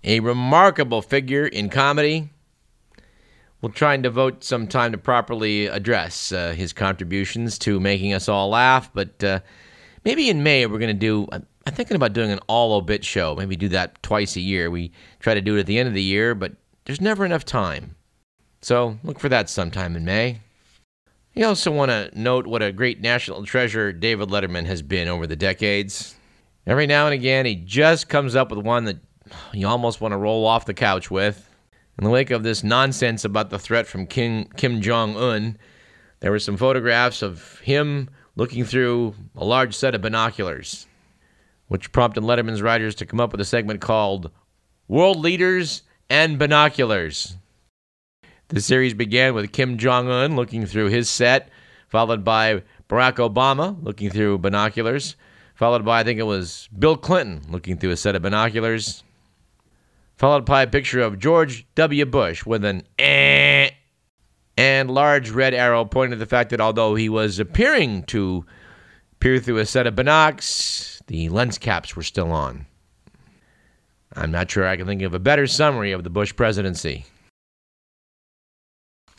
A 0.02 0.18
remarkable 0.18 1.00
figure 1.00 1.46
in 1.46 1.68
comedy. 1.68 2.30
We'll 3.60 3.70
try 3.70 3.94
and 3.94 4.02
devote 4.02 4.42
some 4.42 4.66
time 4.66 4.90
to 4.90 4.98
properly 4.98 5.66
address 5.66 6.32
uh, 6.32 6.54
his 6.56 6.72
contributions 6.72 7.56
to 7.60 7.78
making 7.78 8.14
us 8.14 8.28
all 8.28 8.48
laugh, 8.48 8.90
but 8.92 9.22
uh, 9.22 9.38
maybe 10.04 10.28
in 10.28 10.42
May 10.42 10.66
we're 10.66 10.78
going 10.78 10.88
to 10.88 10.94
do 10.94 11.26
I'm 11.68 11.74
thinking 11.74 11.96
about 11.96 12.14
doing 12.14 12.30
an 12.30 12.40
all 12.46 12.72
obit 12.72 13.04
show. 13.04 13.36
Maybe 13.36 13.54
do 13.54 13.68
that 13.68 14.02
twice 14.02 14.36
a 14.36 14.40
year. 14.40 14.70
We 14.70 14.90
try 15.20 15.34
to 15.34 15.42
do 15.42 15.56
it 15.56 15.60
at 15.60 15.66
the 15.66 15.78
end 15.78 15.86
of 15.86 15.94
the 15.94 16.02
year, 16.02 16.34
but 16.34 16.52
there's 16.86 17.00
never 17.00 17.26
enough 17.26 17.44
time. 17.44 17.94
So 18.62 18.98
look 19.04 19.18
for 19.18 19.28
that 19.28 19.50
sometime 19.50 19.94
in 19.94 20.06
May. 20.06 20.40
I 21.36 21.42
also 21.42 21.70
want 21.70 21.90
to 21.90 22.10
note 22.18 22.46
what 22.46 22.62
a 22.62 22.72
great 22.72 23.02
national 23.02 23.44
treasure 23.44 23.92
David 23.92 24.30
Letterman 24.30 24.64
has 24.64 24.80
been 24.80 25.08
over 25.08 25.26
the 25.26 25.36
decades. 25.36 26.16
Every 26.66 26.86
now 26.86 27.04
and 27.04 27.12
again, 27.12 27.44
he 27.44 27.54
just 27.54 28.08
comes 28.08 28.34
up 28.34 28.50
with 28.50 28.64
one 28.64 28.84
that 28.84 28.96
you 29.52 29.68
almost 29.68 30.00
want 30.00 30.12
to 30.12 30.18
roll 30.18 30.46
off 30.46 30.64
the 30.64 30.72
couch 30.72 31.10
with. 31.10 31.50
In 31.98 32.04
the 32.04 32.10
wake 32.10 32.30
of 32.30 32.44
this 32.44 32.64
nonsense 32.64 33.26
about 33.26 33.50
the 33.50 33.58
threat 33.58 33.86
from 33.86 34.06
Kim, 34.06 34.46
Kim 34.56 34.80
Jong 34.80 35.16
un, 35.16 35.58
there 36.20 36.30
were 36.30 36.38
some 36.38 36.56
photographs 36.56 37.20
of 37.20 37.58
him 37.60 38.08
looking 38.38 38.64
through 38.64 39.14
a 39.36 39.44
large 39.44 39.74
set 39.74 39.96
of 39.96 40.00
binoculars 40.00 40.86
which 41.66 41.90
prompted 41.90 42.22
Letterman's 42.22 42.62
writers 42.62 42.94
to 42.94 43.04
come 43.04 43.20
up 43.20 43.32
with 43.32 43.40
a 43.40 43.44
segment 43.44 43.80
called 43.80 44.30
World 44.86 45.18
Leaders 45.18 45.82
and 46.08 46.38
Binoculars. 46.38 47.36
The 48.46 48.60
series 48.60 48.94
began 48.94 49.34
with 49.34 49.52
Kim 49.52 49.76
Jong 49.76 50.08
un 50.08 50.36
looking 50.36 50.66
through 50.66 50.86
his 50.86 51.10
set, 51.10 51.50
followed 51.88 52.24
by 52.24 52.62
Barack 52.88 53.16
Obama 53.16 53.76
looking 53.82 54.08
through 54.08 54.38
binoculars, 54.38 55.16
followed 55.54 55.84
by, 55.84 56.00
I 56.00 56.04
think 56.04 56.20
it 56.20 56.22
was 56.22 56.68
Bill 56.78 56.96
Clinton 56.96 57.42
looking 57.50 57.76
through 57.76 57.90
a 57.90 57.96
set 57.96 58.14
of 58.14 58.22
binoculars, 58.22 59.02
followed 60.16 60.46
by 60.46 60.62
a 60.62 60.66
picture 60.68 61.00
of 61.00 61.18
George 61.18 61.66
W. 61.74 62.06
Bush 62.06 62.46
with 62.46 62.64
an 62.64 62.84
and 64.88 64.94
large 64.94 65.30
red 65.30 65.54
arrow 65.54 65.84
pointing 65.84 66.12
to 66.12 66.16
the 66.16 66.26
fact 66.26 66.50
that 66.50 66.60
although 66.60 66.94
he 66.94 67.08
was 67.08 67.38
appearing 67.38 68.02
to 68.04 68.44
peer 69.20 69.38
through 69.38 69.58
a 69.58 69.66
set 69.66 69.86
of 69.86 69.94
binocs, 69.94 71.00
the 71.06 71.28
lens 71.28 71.58
caps 71.58 71.94
were 71.94 72.02
still 72.02 72.32
on. 72.32 72.66
I'm 74.14 74.30
not 74.30 74.50
sure 74.50 74.66
I 74.66 74.76
can 74.76 74.86
think 74.86 75.02
of 75.02 75.12
a 75.12 75.18
better 75.18 75.46
summary 75.46 75.92
of 75.92 76.04
the 76.04 76.10
Bush 76.10 76.34
presidency. 76.34 77.04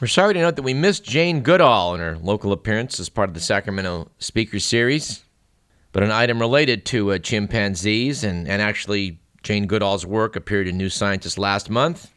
We're 0.01 0.07
sorry 0.07 0.33
to 0.33 0.39
note 0.39 0.55
that 0.55 0.63
we 0.63 0.73
missed 0.73 1.03
Jane 1.03 1.41
Goodall 1.41 1.93
in 1.93 1.99
her 1.99 2.17
local 2.17 2.51
appearance 2.51 2.99
as 2.99 3.09
part 3.09 3.29
of 3.29 3.33
the 3.33 3.41
Sacramento 3.41 4.09
Speaker 4.17 4.59
Series, 4.59 5.23
but 5.91 6.03
an 6.03 6.11
item 6.11 6.39
related 6.39 6.85
to 6.87 7.11
uh, 7.11 7.17
chimpanzees 7.19 8.23
and, 8.23 8.47
and 8.47 8.61
actually 8.61 9.19
Jane 9.43 9.67
Goodall's 9.67 10.05
work 10.05 10.35
appeared 10.35 10.67
in 10.67 10.77
New 10.77 10.89
Scientist 10.89 11.37
last 11.37 11.69
month. 11.69 12.11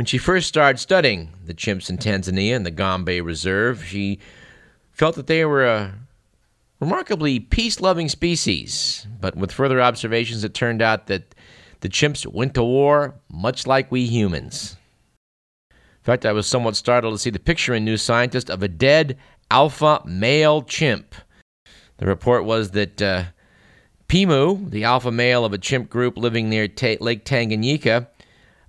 When 0.00 0.06
she 0.06 0.16
first 0.16 0.48
started 0.48 0.78
studying 0.78 1.28
the 1.44 1.52
chimps 1.52 1.90
in 1.90 1.98
Tanzania 1.98 2.56
and 2.56 2.64
the 2.64 2.70
Gombe 2.70 3.20
Reserve, 3.20 3.84
she 3.84 4.18
felt 4.92 5.14
that 5.16 5.26
they 5.26 5.44
were 5.44 5.66
a 5.66 5.92
remarkably 6.80 7.38
peace 7.38 7.82
loving 7.82 8.08
species. 8.08 9.06
But 9.20 9.36
with 9.36 9.52
further 9.52 9.78
observations, 9.78 10.42
it 10.42 10.54
turned 10.54 10.80
out 10.80 11.06
that 11.08 11.34
the 11.80 11.90
chimps 11.90 12.26
went 12.26 12.54
to 12.54 12.64
war 12.64 13.16
much 13.30 13.66
like 13.66 13.92
we 13.92 14.06
humans. 14.06 14.78
In 15.70 15.76
fact, 16.04 16.24
I 16.24 16.32
was 16.32 16.46
somewhat 16.46 16.76
startled 16.76 17.12
to 17.12 17.18
see 17.18 17.28
the 17.28 17.38
picture 17.38 17.74
in 17.74 17.84
New 17.84 17.98
Scientist 17.98 18.48
of 18.48 18.62
a 18.62 18.68
dead 18.68 19.18
alpha 19.50 20.00
male 20.06 20.62
chimp. 20.62 21.14
The 21.98 22.06
report 22.06 22.46
was 22.46 22.70
that 22.70 23.02
uh, 23.02 23.24
Pimu, 24.08 24.70
the 24.70 24.84
alpha 24.84 25.12
male 25.12 25.44
of 25.44 25.52
a 25.52 25.58
chimp 25.58 25.90
group 25.90 26.16
living 26.16 26.48
near 26.48 26.68
Ta- 26.68 26.96
Lake 27.00 27.26
Tanganyika, 27.26 28.06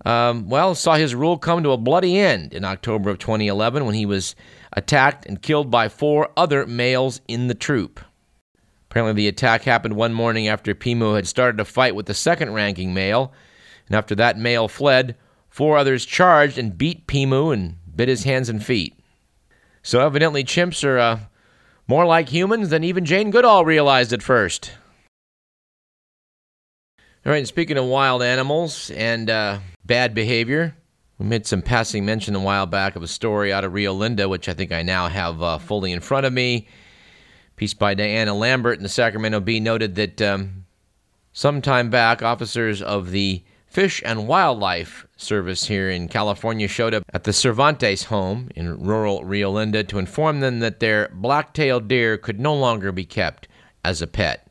um, 0.06 0.50
well, 0.50 0.74
saw 0.74 0.96
his 0.96 1.14
rule 1.14 1.38
come 1.38 1.64
to 1.64 1.72
a 1.72 1.78
bloody 1.78 2.18
end 2.18 2.54
in 2.54 2.66
October 2.66 3.10
of 3.10 3.20
2011 3.20 3.86
when 3.86 3.94
he 3.94 4.06
was 4.06 4.36
attacked 4.74 5.26
and 5.26 5.42
killed 5.42 5.70
by 5.70 5.90
four 5.90 6.30
other 6.36 6.66
males 6.66 7.22
in 7.28 7.48
the 7.48 7.54
troop. 7.54 8.00
Apparently, 8.90 9.14
the 9.14 9.28
attack 9.28 9.64
happened 9.64 9.96
one 9.96 10.14
morning 10.14 10.48
after 10.48 10.76
Pimu 10.76 11.16
had 11.16 11.28
started 11.28 11.60
a 11.60 11.66
fight 11.66 11.96
with 11.96 12.08
the 12.08 12.14
second 12.14 12.54
ranking 12.54 12.94
male, 12.94 13.32
and 13.88 13.96
after 13.96 14.16
that 14.16 14.38
male 14.38 14.68
fled, 14.68 15.16
four 15.50 15.78
others 15.78 16.06
charged 16.06 16.58
and 16.58 16.78
beat 16.78 17.08
Pimu 17.08 17.54
and 17.54 17.78
bit 17.96 18.10
his 18.10 18.24
hands 18.24 18.50
and 18.50 18.64
feet. 18.64 18.98
So, 19.84 20.06
evidently, 20.06 20.44
chimps 20.44 20.84
are 20.84 21.00
uh, 21.00 21.20
more 21.88 22.06
like 22.06 22.30
humans 22.30 22.70
than 22.70 22.84
even 22.84 23.06
Jane 23.06 23.32
Goodall 23.32 23.66
realized 23.66 24.14
at 24.14 24.22
first. 24.24 24.72
All 27.24 27.32
right, 27.32 27.48
speaking 27.48 27.78
of 27.78 27.86
wild 27.86 28.24
animals 28.24 28.90
and 28.90 29.30
uh, 29.30 29.60
bad 29.86 30.16
behavior, 30.16 30.76
we 31.20 31.28
made 31.28 31.46
some 31.46 31.62
passing 31.62 32.04
mention 32.04 32.34
a 32.34 32.40
while 32.40 32.66
back 32.66 32.96
of 32.96 33.04
a 33.04 33.08
story 33.08 33.54
out 33.54 33.64
of 33.64 33.76
Rio 33.76 33.94
Linda, 33.94 34.28
which 34.28 34.50
I 34.50 34.56
think 34.56 34.72
I 34.72 34.82
now 34.82 35.08
have 35.08 35.40
uh, 35.40 35.60
fully 35.60 35.92
in 35.92 36.00
front 36.00 36.26
of 36.26 36.34
me. 36.34 36.68
Piece 37.58 37.76
by 37.76 37.94
Diana 37.94 38.34
Lambert 38.34 38.78
in 38.78 38.82
the 38.82 38.90
Sacramento 38.90 39.40
Bee 39.40 39.60
noted 39.60 39.94
that 39.94 40.20
um, 40.20 40.66
some 41.32 41.62
time 41.62 41.92
back, 41.92 42.24
officers 42.24 42.82
of 42.82 43.12
the 43.12 43.44
Fish 43.68 44.02
and 44.04 44.28
Wildlife 44.28 45.06
Service 45.16 45.68
here 45.68 45.92
in 45.92 46.08
California 46.08 46.68
showed 46.68 46.96
up 46.96 47.04
at 47.14 47.26
the 47.26 47.34
Cervantes 47.34 48.06
home 48.06 48.50
in 48.56 48.80
rural 48.80 49.24
Rio 49.24 49.52
Linda 49.52 49.84
to 49.84 50.00
inform 50.00 50.40
them 50.40 50.58
that 50.62 50.80
their 50.80 51.10
black-tailed 51.14 51.88
deer 51.88 52.18
could 52.18 52.40
no 52.40 52.56
longer 52.56 52.92
be 52.92 53.06
kept 53.06 53.48
as 53.86 54.02
a 54.02 54.08
pet. 54.08 54.48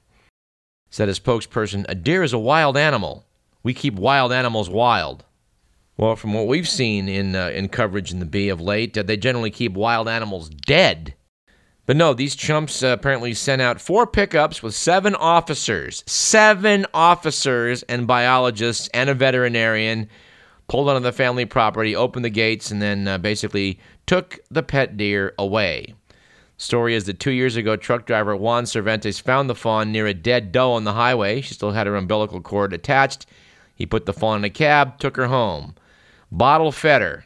Said 0.91 1.09
a 1.09 1.13
spokesperson, 1.13 1.87
"A 1.89 1.95
deer 1.95 2.23
is 2.23 2.33
a 2.33 2.39
wild 2.39 2.77
animal. 2.77 3.25
We 3.63 3.73
keep 3.75 3.95
wild 3.95 4.33
animals 4.33 4.69
wild." 4.69 5.25
Well, 5.97 6.17
from 6.17 6.33
what 6.33 6.47
we've 6.47 6.69
seen 6.69 7.09
in 7.09 7.37
uh, 7.37 7.51
in 7.51 7.69
coverage 7.69 8.11
in 8.11 8.19
the 8.19 8.27
Bee 8.27 8.49
of 8.49 8.61
late, 8.61 8.97
uh, 8.99 9.03
they 9.03 9.17
generally 9.17 9.51
keep 9.51 9.73
wild 9.73 10.09
animals 10.09 10.49
dead. 10.49 11.15
But 11.87 11.97
no, 11.97 12.15
these 12.15 12.37
chumps 12.37 12.83
uh, 12.83 12.89
apparently 12.89 13.35
sent 13.35 13.61
out 13.61 13.81
four 13.81 14.07
pickups 14.07 14.63
with 14.63 14.75
seven 14.75 15.15
officers, 15.15 16.03
seven 16.07 16.87
officers 16.95 17.83
and 17.85 18.07
biologists 18.07 18.89
and 18.95 19.11
a 19.11 19.15
veterinarian, 19.15 20.09
pulled 20.69 20.89
onto 20.89 21.03
the 21.03 21.13
family 21.13 21.45
property, 21.45 21.95
opened 21.97 22.25
the 22.25 22.31
gates, 22.31 22.71
and 22.71 22.81
then 22.81 23.09
uh, 23.09 23.19
basically 23.19 23.79
took 24.07 24.39
the 24.51 24.63
pet 24.63 24.97
deer 24.97 25.35
away. 25.39 25.95
Story 26.61 26.95
is 26.95 27.05
that 27.05 27.19
two 27.19 27.31
years 27.31 27.57
ago, 27.57 27.75
truck 27.75 28.05
driver 28.05 28.37
Juan 28.37 28.67
Cervantes 28.67 29.19
found 29.19 29.49
the 29.49 29.55
fawn 29.55 29.91
near 29.91 30.07
a 30.07 30.15
dead 30.15 30.53
doe 30.53 30.73
on 30.73 30.85
the 30.85 30.93
highway. 30.93 31.41
She 31.41 31.55
still 31.55 31.73
had 31.73 31.87
her 31.87 31.97
umbilical 31.97 32.41
cord 32.41 32.73
attached. 32.73 33.25
He 33.75 33.87
put 33.87 34.05
the 34.05 34.13
fawn 34.13 34.39
in 34.39 34.45
a 34.45 34.51
cab, 34.51 34.99
took 34.99 35.17
her 35.17 35.29
home 35.29 35.75
bottle 36.31 36.73
fed 36.73 37.03
her. 37.03 37.25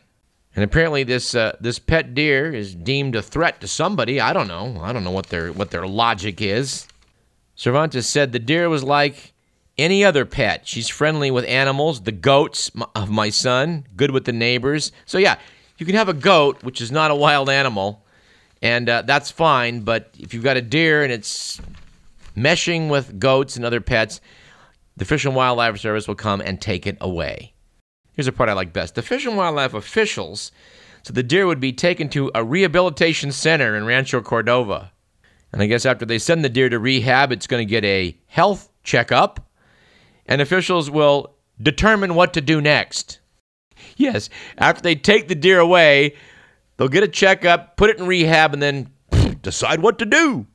And 0.56 0.62
apparently, 0.62 1.02
this 1.02 1.34
uh, 1.34 1.56
this 1.60 1.80
pet 1.80 2.14
deer 2.14 2.52
is 2.52 2.76
deemed 2.76 3.16
a 3.16 3.22
threat 3.22 3.60
to 3.60 3.68
somebody. 3.68 4.20
I 4.20 4.32
don't 4.32 4.46
know. 4.46 4.78
I 4.80 4.92
don't 4.92 5.02
know 5.02 5.10
what 5.10 5.26
their 5.26 5.52
what 5.52 5.72
their 5.72 5.86
logic 5.86 6.40
is. 6.40 6.86
Cervantes 7.56 8.06
said 8.06 8.30
the 8.30 8.38
deer 8.38 8.68
was 8.68 8.84
like 8.84 9.32
any 9.76 10.04
other 10.04 10.24
pet. 10.24 10.66
She's 10.68 10.88
friendly 10.88 11.32
with 11.32 11.44
animals, 11.46 12.02
the 12.02 12.12
goats 12.12 12.70
of 12.94 13.10
my 13.10 13.30
son, 13.30 13.84
good 13.96 14.12
with 14.12 14.26
the 14.26 14.32
neighbors. 14.32 14.92
So 15.06 15.18
yeah, 15.18 15.38
you 15.78 15.86
can 15.86 15.96
have 15.96 16.08
a 16.08 16.14
goat, 16.14 16.62
which 16.62 16.80
is 16.80 16.92
not 16.92 17.10
a 17.10 17.16
wild 17.16 17.50
animal, 17.50 18.03
and 18.64 18.88
uh, 18.88 19.02
that's 19.02 19.30
fine. 19.30 19.80
But 19.80 20.10
if 20.18 20.34
you've 20.34 20.42
got 20.42 20.56
a 20.56 20.62
deer 20.62 21.04
and 21.04 21.12
it's 21.12 21.60
meshing 22.36 22.88
with 22.88 23.20
goats 23.20 23.54
and 23.54 23.64
other 23.64 23.80
pets, 23.80 24.20
the 24.96 25.04
Fish 25.04 25.24
and 25.24 25.36
Wildlife 25.36 25.78
Service 25.78 26.08
will 26.08 26.14
come 26.16 26.40
and 26.40 26.60
take 26.60 26.86
it 26.86 26.96
away. 27.00 27.52
Here's 28.14 28.26
the 28.26 28.32
part 28.32 28.48
I 28.48 28.54
like 28.54 28.72
best. 28.72 28.94
The 28.94 29.02
Fish 29.02 29.26
and 29.26 29.36
Wildlife 29.36 29.74
officials 29.74 30.50
so 31.04 31.12
the 31.12 31.22
deer 31.22 31.46
would 31.46 31.60
be 31.60 31.72
taken 31.72 32.08
to 32.10 32.30
a 32.34 32.42
rehabilitation 32.42 33.30
center 33.30 33.76
in 33.76 33.84
Rancho 33.84 34.22
Cordova. 34.22 34.90
And 35.52 35.60
I 35.60 35.66
guess 35.66 35.84
after 35.84 36.06
they 36.06 36.18
send 36.18 36.42
the 36.42 36.48
deer 36.48 36.70
to 36.70 36.78
rehab, 36.78 37.30
it's 37.30 37.46
going 37.46 37.64
to 37.64 37.70
get 37.70 37.84
a 37.84 38.16
health 38.26 38.70
checkup, 38.82 39.46
and 40.26 40.40
officials 40.40 40.90
will 40.90 41.36
determine 41.60 42.14
what 42.14 42.32
to 42.32 42.40
do 42.40 42.62
next. 42.62 43.20
Yes, 43.96 44.30
after 44.56 44.80
they 44.80 44.94
take 44.94 45.28
the 45.28 45.34
deer 45.34 45.60
away, 45.60 46.14
they'll 46.76 46.88
get 46.88 47.02
a 47.02 47.08
checkup, 47.08 47.76
put 47.76 47.90
it 47.90 47.98
in 47.98 48.06
rehab, 48.06 48.52
and 48.52 48.62
then 48.62 48.90
decide 49.42 49.80
what 49.80 49.98
to 49.98 50.06
do. 50.06 50.46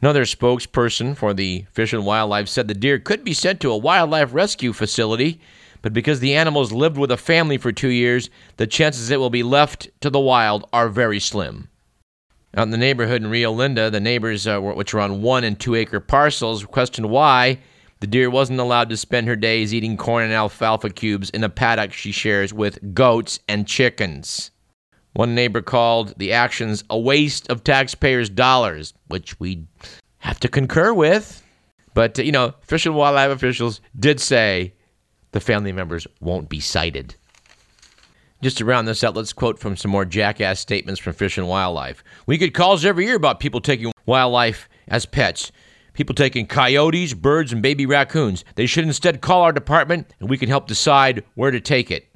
Another 0.00 0.24
spokesperson 0.24 1.16
for 1.16 1.32
the 1.32 1.64
Fish 1.72 1.92
and 1.92 2.04
Wildlife 2.04 2.48
said 2.48 2.68
the 2.68 2.74
deer 2.74 2.98
could 2.98 3.24
be 3.24 3.32
sent 3.32 3.60
to 3.60 3.70
a 3.70 3.76
wildlife 3.76 4.34
rescue 4.34 4.72
facility 4.72 5.40
but 5.86 5.92
because 5.92 6.18
the 6.18 6.34
animals 6.34 6.72
lived 6.72 6.98
with 6.98 7.12
a 7.12 7.16
family 7.16 7.58
for 7.58 7.70
two 7.70 7.90
years, 7.90 8.28
the 8.56 8.66
chances 8.66 9.08
it 9.08 9.20
will 9.20 9.30
be 9.30 9.44
left 9.44 9.88
to 10.00 10.10
the 10.10 10.18
wild 10.18 10.68
are 10.72 10.88
very 10.88 11.20
slim. 11.20 11.68
Out 12.56 12.64
in 12.64 12.70
the 12.70 12.76
neighborhood 12.76 13.22
in 13.22 13.30
Rio 13.30 13.52
Linda, 13.52 13.88
the 13.88 14.00
neighbors, 14.00 14.48
uh, 14.48 14.58
which 14.60 14.94
are 14.94 14.98
on 14.98 15.22
one 15.22 15.44
and 15.44 15.56
two 15.56 15.76
acre 15.76 16.00
parcels, 16.00 16.64
questioned 16.64 17.08
why 17.08 17.60
the 18.00 18.08
deer 18.08 18.28
wasn't 18.28 18.58
allowed 18.58 18.88
to 18.88 18.96
spend 18.96 19.28
her 19.28 19.36
days 19.36 19.72
eating 19.72 19.96
corn 19.96 20.24
and 20.24 20.32
alfalfa 20.32 20.90
cubes 20.90 21.30
in 21.30 21.44
a 21.44 21.48
paddock 21.48 21.92
she 21.92 22.10
shares 22.10 22.52
with 22.52 22.92
goats 22.92 23.38
and 23.48 23.68
chickens. 23.68 24.50
One 25.16 25.34
neighbor 25.34 25.62
called 25.62 26.12
the 26.18 26.34
actions 26.34 26.84
a 26.90 26.98
waste 26.98 27.50
of 27.50 27.64
taxpayers' 27.64 28.28
dollars, 28.28 28.92
which 29.08 29.40
we 29.40 29.64
have 30.18 30.38
to 30.40 30.48
concur 30.48 30.92
with. 30.92 31.42
But, 31.94 32.18
you 32.18 32.32
know, 32.32 32.52
Fish 32.60 32.84
and 32.84 32.94
Wildlife 32.94 33.30
officials 33.30 33.80
did 33.98 34.20
say 34.20 34.74
the 35.32 35.40
family 35.40 35.72
members 35.72 36.06
won't 36.20 36.50
be 36.50 36.60
cited. 36.60 37.14
Just 38.42 38.58
to 38.58 38.66
round 38.66 38.86
this 38.86 39.02
out, 39.02 39.16
let's 39.16 39.32
quote 39.32 39.58
from 39.58 39.74
some 39.74 39.90
more 39.90 40.04
jackass 40.04 40.60
statements 40.60 41.00
from 41.00 41.14
Fish 41.14 41.38
and 41.38 41.48
Wildlife. 41.48 42.04
We 42.26 42.36
get 42.36 42.52
calls 42.52 42.84
every 42.84 43.06
year 43.06 43.16
about 43.16 43.40
people 43.40 43.62
taking 43.62 43.92
wildlife 44.04 44.68
as 44.86 45.06
pets. 45.06 45.50
People 45.94 46.14
taking 46.14 46.46
coyotes, 46.46 47.14
birds, 47.14 47.54
and 47.54 47.62
baby 47.62 47.86
raccoons. 47.86 48.44
They 48.56 48.66
should 48.66 48.84
instead 48.84 49.22
call 49.22 49.40
our 49.40 49.52
department 49.52 50.12
and 50.20 50.28
we 50.28 50.36
can 50.36 50.50
help 50.50 50.66
decide 50.66 51.24
where 51.36 51.50
to 51.50 51.60
take 51.60 51.90
it. 51.90 52.06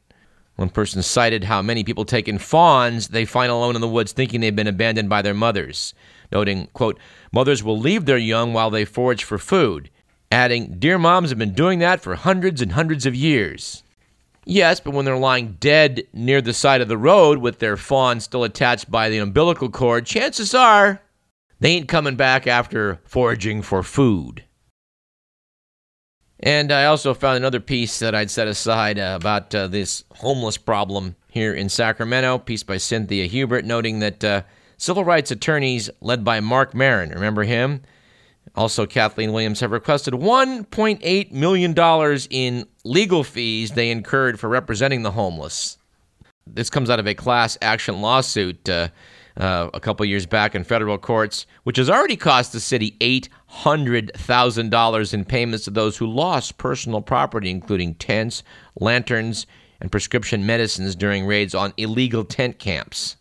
One 0.60 0.68
person 0.68 1.02
cited 1.02 1.44
how 1.44 1.62
many 1.62 1.84
people 1.84 2.04
take 2.04 2.28
in 2.28 2.38
fawns 2.38 3.08
they 3.08 3.24
find 3.24 3.50
alone 3.50 3.74
in 3.76 3.80
the 3.80 3.88
woods 3.88 4.12
thinking 4.12 4.40
they've 4.40 4.54
been 4.54 4.66
abandoned 4.66 5.08
by 5.08 5.22
their 5.22 5.32
mothers, 5.32 5.94
noting, 6.30 6.68
quote, 6.74 6.98
mothers 7.32 7.64
will 7.64 7.78
leave 7.78 8.04
their 8.04 8.18
young 8.18 8.52
while 8.52 8.68
they 8.68 8.84
forage 8.84 9.24
for 9.24 9.38
food 9.38 9.88
adding, 10.30 10.76
Dear 10.78 10.98
moms 10.98 11.30
have 11.30 11.38
been 11.38 11.54
doing 11.54 11.80
that 11.80 12.00
for 12.00 12.14
hundreds 12.14 12.62
and 12.62 12.72
hundreds 12.72 13.06
of 13.06 13.14
years. 13.14 13.82
Yes, 14.44 14.80
but 14.80 14.92
when 14.92 15.04
they're 15.04 15.16
lying 15.16 15.56
dead 15.60 16.04
near 16.12 16.40
the 16.40 16.52
side 16.52 16.80
of 16.80 16.88
the 16.88 16.98
road 16.98 17.38
with 17.38 17.58
their 17.58 17.76
fawn 17.76 18.20
still 18.20 18.44
attached 18.44 18.90
by 18.90 19.08
the 19.08 19.18
umbilical 19.18 19.68
cord, 19.68 20.06
chances 20.06 20.54
are 20.54 21.02
they 21.58 21.70
ain't 21.70 21.88
coming 21.88 22.16
back 22.16 22.46
after 22.46 23.00
foraging 23.04 23.62
for 23.62 23.82
food. 23.82 24.44
And 26.42 26.72
I 26.72 26.86
also 26.86 27.12
found 27.12 27.36
another 27.36 27.60
piece 27.60 27.98
that 27.98 28.14
I'd 28.14 28.30
set 28.30 28.48
aside 28.48 28.98
uh, 28.98 29.18
about 29.20 29.54
uh, 29.54 29.66
this 29.66 30.04
homeless 30.16 30.56
problem 30.56 31.16
here 31.28 31.52
in 31.52 31.68
Sacramento, 31.68 32.38
piece 32.38 32.62
by 32.62 32.78
Cynthia 32.78 33.26
Hubert, 33.26 33.64
noting 33.64 33.98
that 34.00 34.24
uh, 34.24 34.42
civil 34.78 35.04
rights 35.04 35.30
attorneys 35.30 35.90
led 36.00 36.24
by 36.24 36.40
Mark 36.40 36.72
Merin, 36.72 37.14
remember 37.14 37.44
him? 37.44 37.82
Also, 38.56 38.86
Kathleen 38.86 39.32
Williams 39.32 39.60
have 39.60 39.70
requested 39.70 40.14
$1.8 40.14 41.32
million 41.32 42.18
in 42.30 42.66
legal 42.84 43.22
fees 43.22 43.72
they 43.72 43.90
incurred 43.90 44.40
for 44.40 44.48
representing 44.48 45.02
the 45.02 45.12
homeless. 45.12 45.78
This 46.46 46.70
comes 46.70 46.90
out 46.90 46.98
of 46.98 47.06
a 47.06 47.14
class 47.14 47.58
action 47.62 48.00
lawsuit 48.00 48.68
uh, 49.36 49.70
a 49.72 49.80
couple 49.80 50.04
years 50.06 50.26
back 50.26 50.54
in 50.54 50.62
federal 50.64 50.98
courts, 50.98 51.46
which 51.64 51.76
has 51.76 51.90
already 51.90 52.16
cost 52.16 52.52
the 52.52 52.60
city 52.60 52.96
$800,000 53.00 55.14
in 55.14 55.24
payments 55.24 55.64
to 55.64 55.70
those 55.70 55.96
who 55.96 56.06
lost 56.06 56.58
personal 56.58 57.00
property, 57.00 57.50
including 57.50 57.94
tents, 57.94 58.42
lanterns, 58.78 59.46
and 59.80 59.90
prescription 59.90 60.46
medicines 60.46 60.94
during 60.94 61.26
raids 61.26 61.54
on 61.54 61.72
illegal 61.76 62.24
tent 62.24 62.58
camps. 62.58 63.16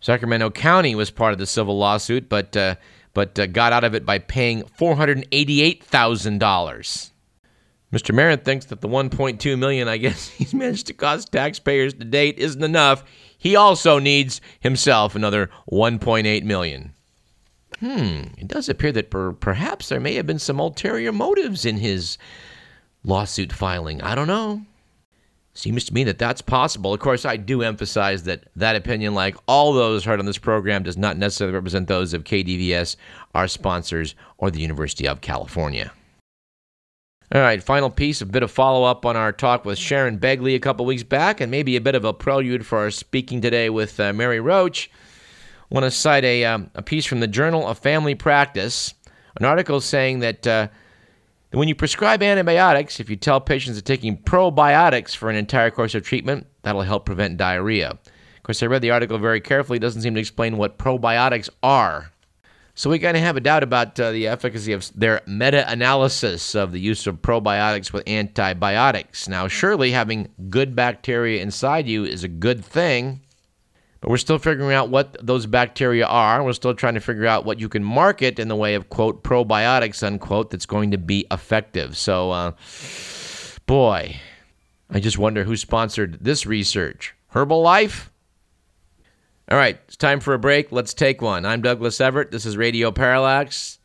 Sacramento 0.00 0.50
County 0.50 0.94
was 0.94 1.10
part 1.10 1.32
of 1.32 1.38
the 1.38 1.46
civil 1.46 1.76
lawsuit, 1.76 2.28
but 2.28 2.56
uh, 2.56 2.76
but 3.12 3.36
uh, 3.38 3.46
got 3.46 3.72
out 3.72 3.84
of 3.84 3.94
it 3.94 4.06
by 4.06 4.18
paying 4.18 4.62
$488,000. 4.62 7.10
Mr. 7.92 8.14
Merin 8.14 8.44
thinks 8.44 8.66
that 8.66 8.80
the 8.80 8.88
1.2 8.88 9.58
million 9.58 9.88
I 9.88 9.96
guess 9.96 10.28
he's 10.28 10.54
managed 10.54 10.86
to 10.86 10.94
cost 10.94 11.32
taxpayers 11.32 11.94
to 11.94 12.04
date 12.04 12.38
isn't 12.38 12.62
enough. 12.62 13.02
He 13.40 13.56
also 13.56 13.98
needs 13.98 14.42
himself 14.60 15.14
another 15.14 15.48
1.8 15.72 16.44
million. 16.44 16.92
Hmm, 17.78 18.24
it 18.36 18.46
does 18.46 18.68
appear 18.68 18.92
that 18.92 19.10
per- 19.10 19.32
perhaps 19.32 19.88
there 19.88 19.98
may 19.98 20.14
have 20.16 20.26
been 20.26 20.38
some 20.38 20.60
ulterior 20.60 21.10
motives 21.10 21.64
in 21.64 21.78
his 21.78 22.18
lawsuit 23.02 23.50
filing. 23.50 24.02
I 24.02 24.14
don't 24.14 24.26
know. 24.26 24.66
Seems 25.54 25.86
to 25.86 25.94
me 25.94 26.04
that 26.04 26.18
that's 26.18 26.42
possible. 26.42 26.92
Of 26.92 27.00
course, 27.00 27.24
I 27.24 27.38
do 27.38 27.62
emphasize 27.62 28.24
that 28.24 28.44
that 28.56 28.76
opinion, 28.76 29.14
like 29.14 29.36
all 29.48 29.72
those 29.72 30.04
heard 30.04 30.20
on 30.20 30.26
this 30.26 30.36
program, 30.36 30.82
does 30.82 30.98
not 30.98 31.16
necessarily 31.16 31.54
represent 31.54 31.88
those 31.88 32.12
of 32.12 32.24
KDVS, 32.24 32.96
our 33.34 33.48
sponsors, 33.48 34.14
or 34.36 34.50
the 34.50 34.60
University 34.60 35.08
of 35.08 35.22
California. 35.22 35.92
All 37.32 37.40
right, 37.40 37.62
final 37.62 37.90
piece, 37.90 38.20
a 38.20 38.26
bit 38.26 38.42
of 38.42 38.50
follow 38.50 38.82
up 38.82 39.06
on 39.06 39.16
our 39.16 39.30
talk 39.30 39.64
with 39.64 39.78
Sharon 39.78 40.18
Begley 40.18 40.56
a 40.56 40.58
couple 40.58 40.84
weeks 40.84 41.04
back, 41.04 41.40
and 41.40 41.48
maybe 41.48 41.76
a 41.76 41.80
bit 41.80 41.94
of 41.94 42.04
a 42.04 42.12
prelude 42.12 42.66
for 42.66 42.78
our 42.78 42.90
speaking 42.90 43.40
today 43.40 43.70
with 43.70 44.00
uh, 44.00 44.12
Mary 44.12 44.40
Roach. 44.40 44.90
I 45.70 45.74
want 45.74 45.84
to 45.84 45.92
cite 45.92 46.24
a, 46.24 46.44
um, 46.44 46.72
a 46.74 46.82
piece 46.82 47.06
from 47.06 47.20
the 47.20 47.28
Journal 47.28 47.68
of 47.68 47.78
Family 47.78 48.16
Practice, 48.16 48.94
an 49.38 49.44
article 49.44 49.80
saying 49.80 50.18
that. 50.20 50.46
Uh, 50.46 50.68
when 51.52 51.66
you 51.66 51.74
prescribe 51.74 52.22
antibiotics, 52.22 53.00
if 53.00 53.10
you 53.10 53.16
tell 53.16 53.40
patients 53.40 53.74
that 53.74 53.84
taking 53.84 54.16
probiotics 54.16 55.16
for 55.16 55.30
an 55.30 55.34
entire 55.34 55.72
course 55.72 55.96
of 55.96 56.04
treatment, 56.04 56.46
that'll 56.62 56.82
help 56.82 57.04
prevent 57.04 57.38
diarrhea. 57.38 57.90
Of 57.90 58.42
course, 58.44 58.62
I 58.62 58.66
read 58.66 58.82
the 58.82 58.92
article 58.92 59.18
very 59.18 59.40
carefully. 59.40 59.78
It 59.78 59.80
doesn't 59.80 60.02
seem 60.02 60.14
to 60.14 60.20
explain 60.20 60.58
what 60.58 60.78
probiotics 60.78 61.48
are. 61.60 62.12
So 62.74 62.88
we 62.88 62.98
kind 62.98 63.16
of 63.16 63.22
have 63.22 63.36
a 63.36 63.40
doubt 63.40 63.62
about 63.62 63.98
uh, 64.00 64.10
the 64.10 64.26
efficacy 64.26 64.72
of 64.72 64.90
their 64.94 65.20
meta-analysis 65.26 66.54
of 66.54 66.72
the 66.72 66.80
use 66.80 67.06
of 67.06 67.20
probiotics 67.20 67.92
with 67.92 68.08
antibiotics. 68.08 69.28
Now, 69.28 69.48
surely 69.48 69.90
having 69.90 70.28
good 70.48 70.74
bacteria 70.74 71.42
inside 71.42 71.86
you 71.86 72.04
is 72.04 72.24
a 72.24 72.28
good 72.28 72.64
thing, 72.64 73.20
but 74.00 74.08
we're 74.08 74.16
still 74.16 74.38
figuring 74.38 74.72
out 74.72 74.88
what 74.88 75.16
those 75.20 75.44
bacteria 75.44 76.06
are. 76.06 76.42
We're 76.42 76.54
still 76.54 76.74
trying 76.74 76.94
to 76.94 77.00
figure 77.00 77.26
out 77.26 77.44
what 77.44 77.60
you 77.60 77.68
can 77.68 77.84
market 77.84 78.38
in 78.38 78.48
the 78.48 78.56
way 78.56 78.74
of, 78.74 78.88
quote, 78.88 79.22
probiotics, 79.22 80.02
unquote, 80.02 80.50
that's 80.50 80.64
going 80.64 80.92
to 80.92 80.98
be 80.98 81.26
effective. 81.30 81.98
So, 81.98 82.30
uh, 82.30 82.52
boy, 83.66 84.16
I 84.88 85.00
just 85.00 85.18
wonder 85.18 85.44
who 85.44 85.56
sponsored 85.56 86.18
this 86.20 86.46
research. 86.46 87.14
Herbalife? 87.34 88.08
All 89.50 89.56
right, 89.58 89.80
it's 89.88 89.96
time 89.96 90.20
for 90.20 90.32
a 90.32 90.38
break. 90.38 90.70
Let's 90.70 90.94
take 90.94 91.20
one. 91.20 91.44
I'm 91.44 91.60
Douglas 91.60 92.00
Everett. 92.00 92.30
This 92.30 92.46
is 92.46 92.56
Radio 92.56 92.92
Parallax. 92.92 93.80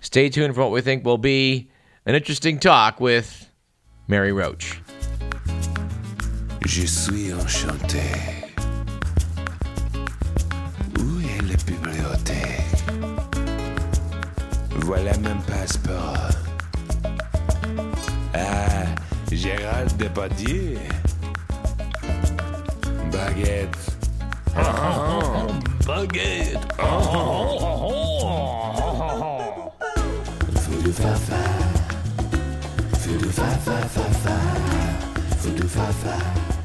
Stay 0.00 0.28
tuned 0.28 0.56
for 0.56 0.62
what 0.62 0.72
we 0.72 0.80
think 0.80 1.04
will 1.04 1.18
be 1.18 1.70
an 2.04 2.16
interesting 2.16 2.58
talk 2.58 2.98
with 2.98 3.48
Mary 4.08 4.32
Roach. 4.32 4.80
Je 6.66 6.84
suis 6.84 7.30
enchanté. 7.30 8.34
Voilà 14.80 15.16
mon 15.20 15.40
passeport. 15.42 16.34
Ah, 18.34 18.96
Gérard 19.30 19.96
Depardieu. 19.96 20.78
Baguette. 23.12 23.97
Baguette. 25.86 26.58
Fudu 30.62 30.90
oh, 30.90 30.92
fa 30.92 31.14
fa. 31.14 31.42
Fudu 33.00 33.28
fa 33.30 33.48
fa 33.64 33.78
fa 35.92 36.57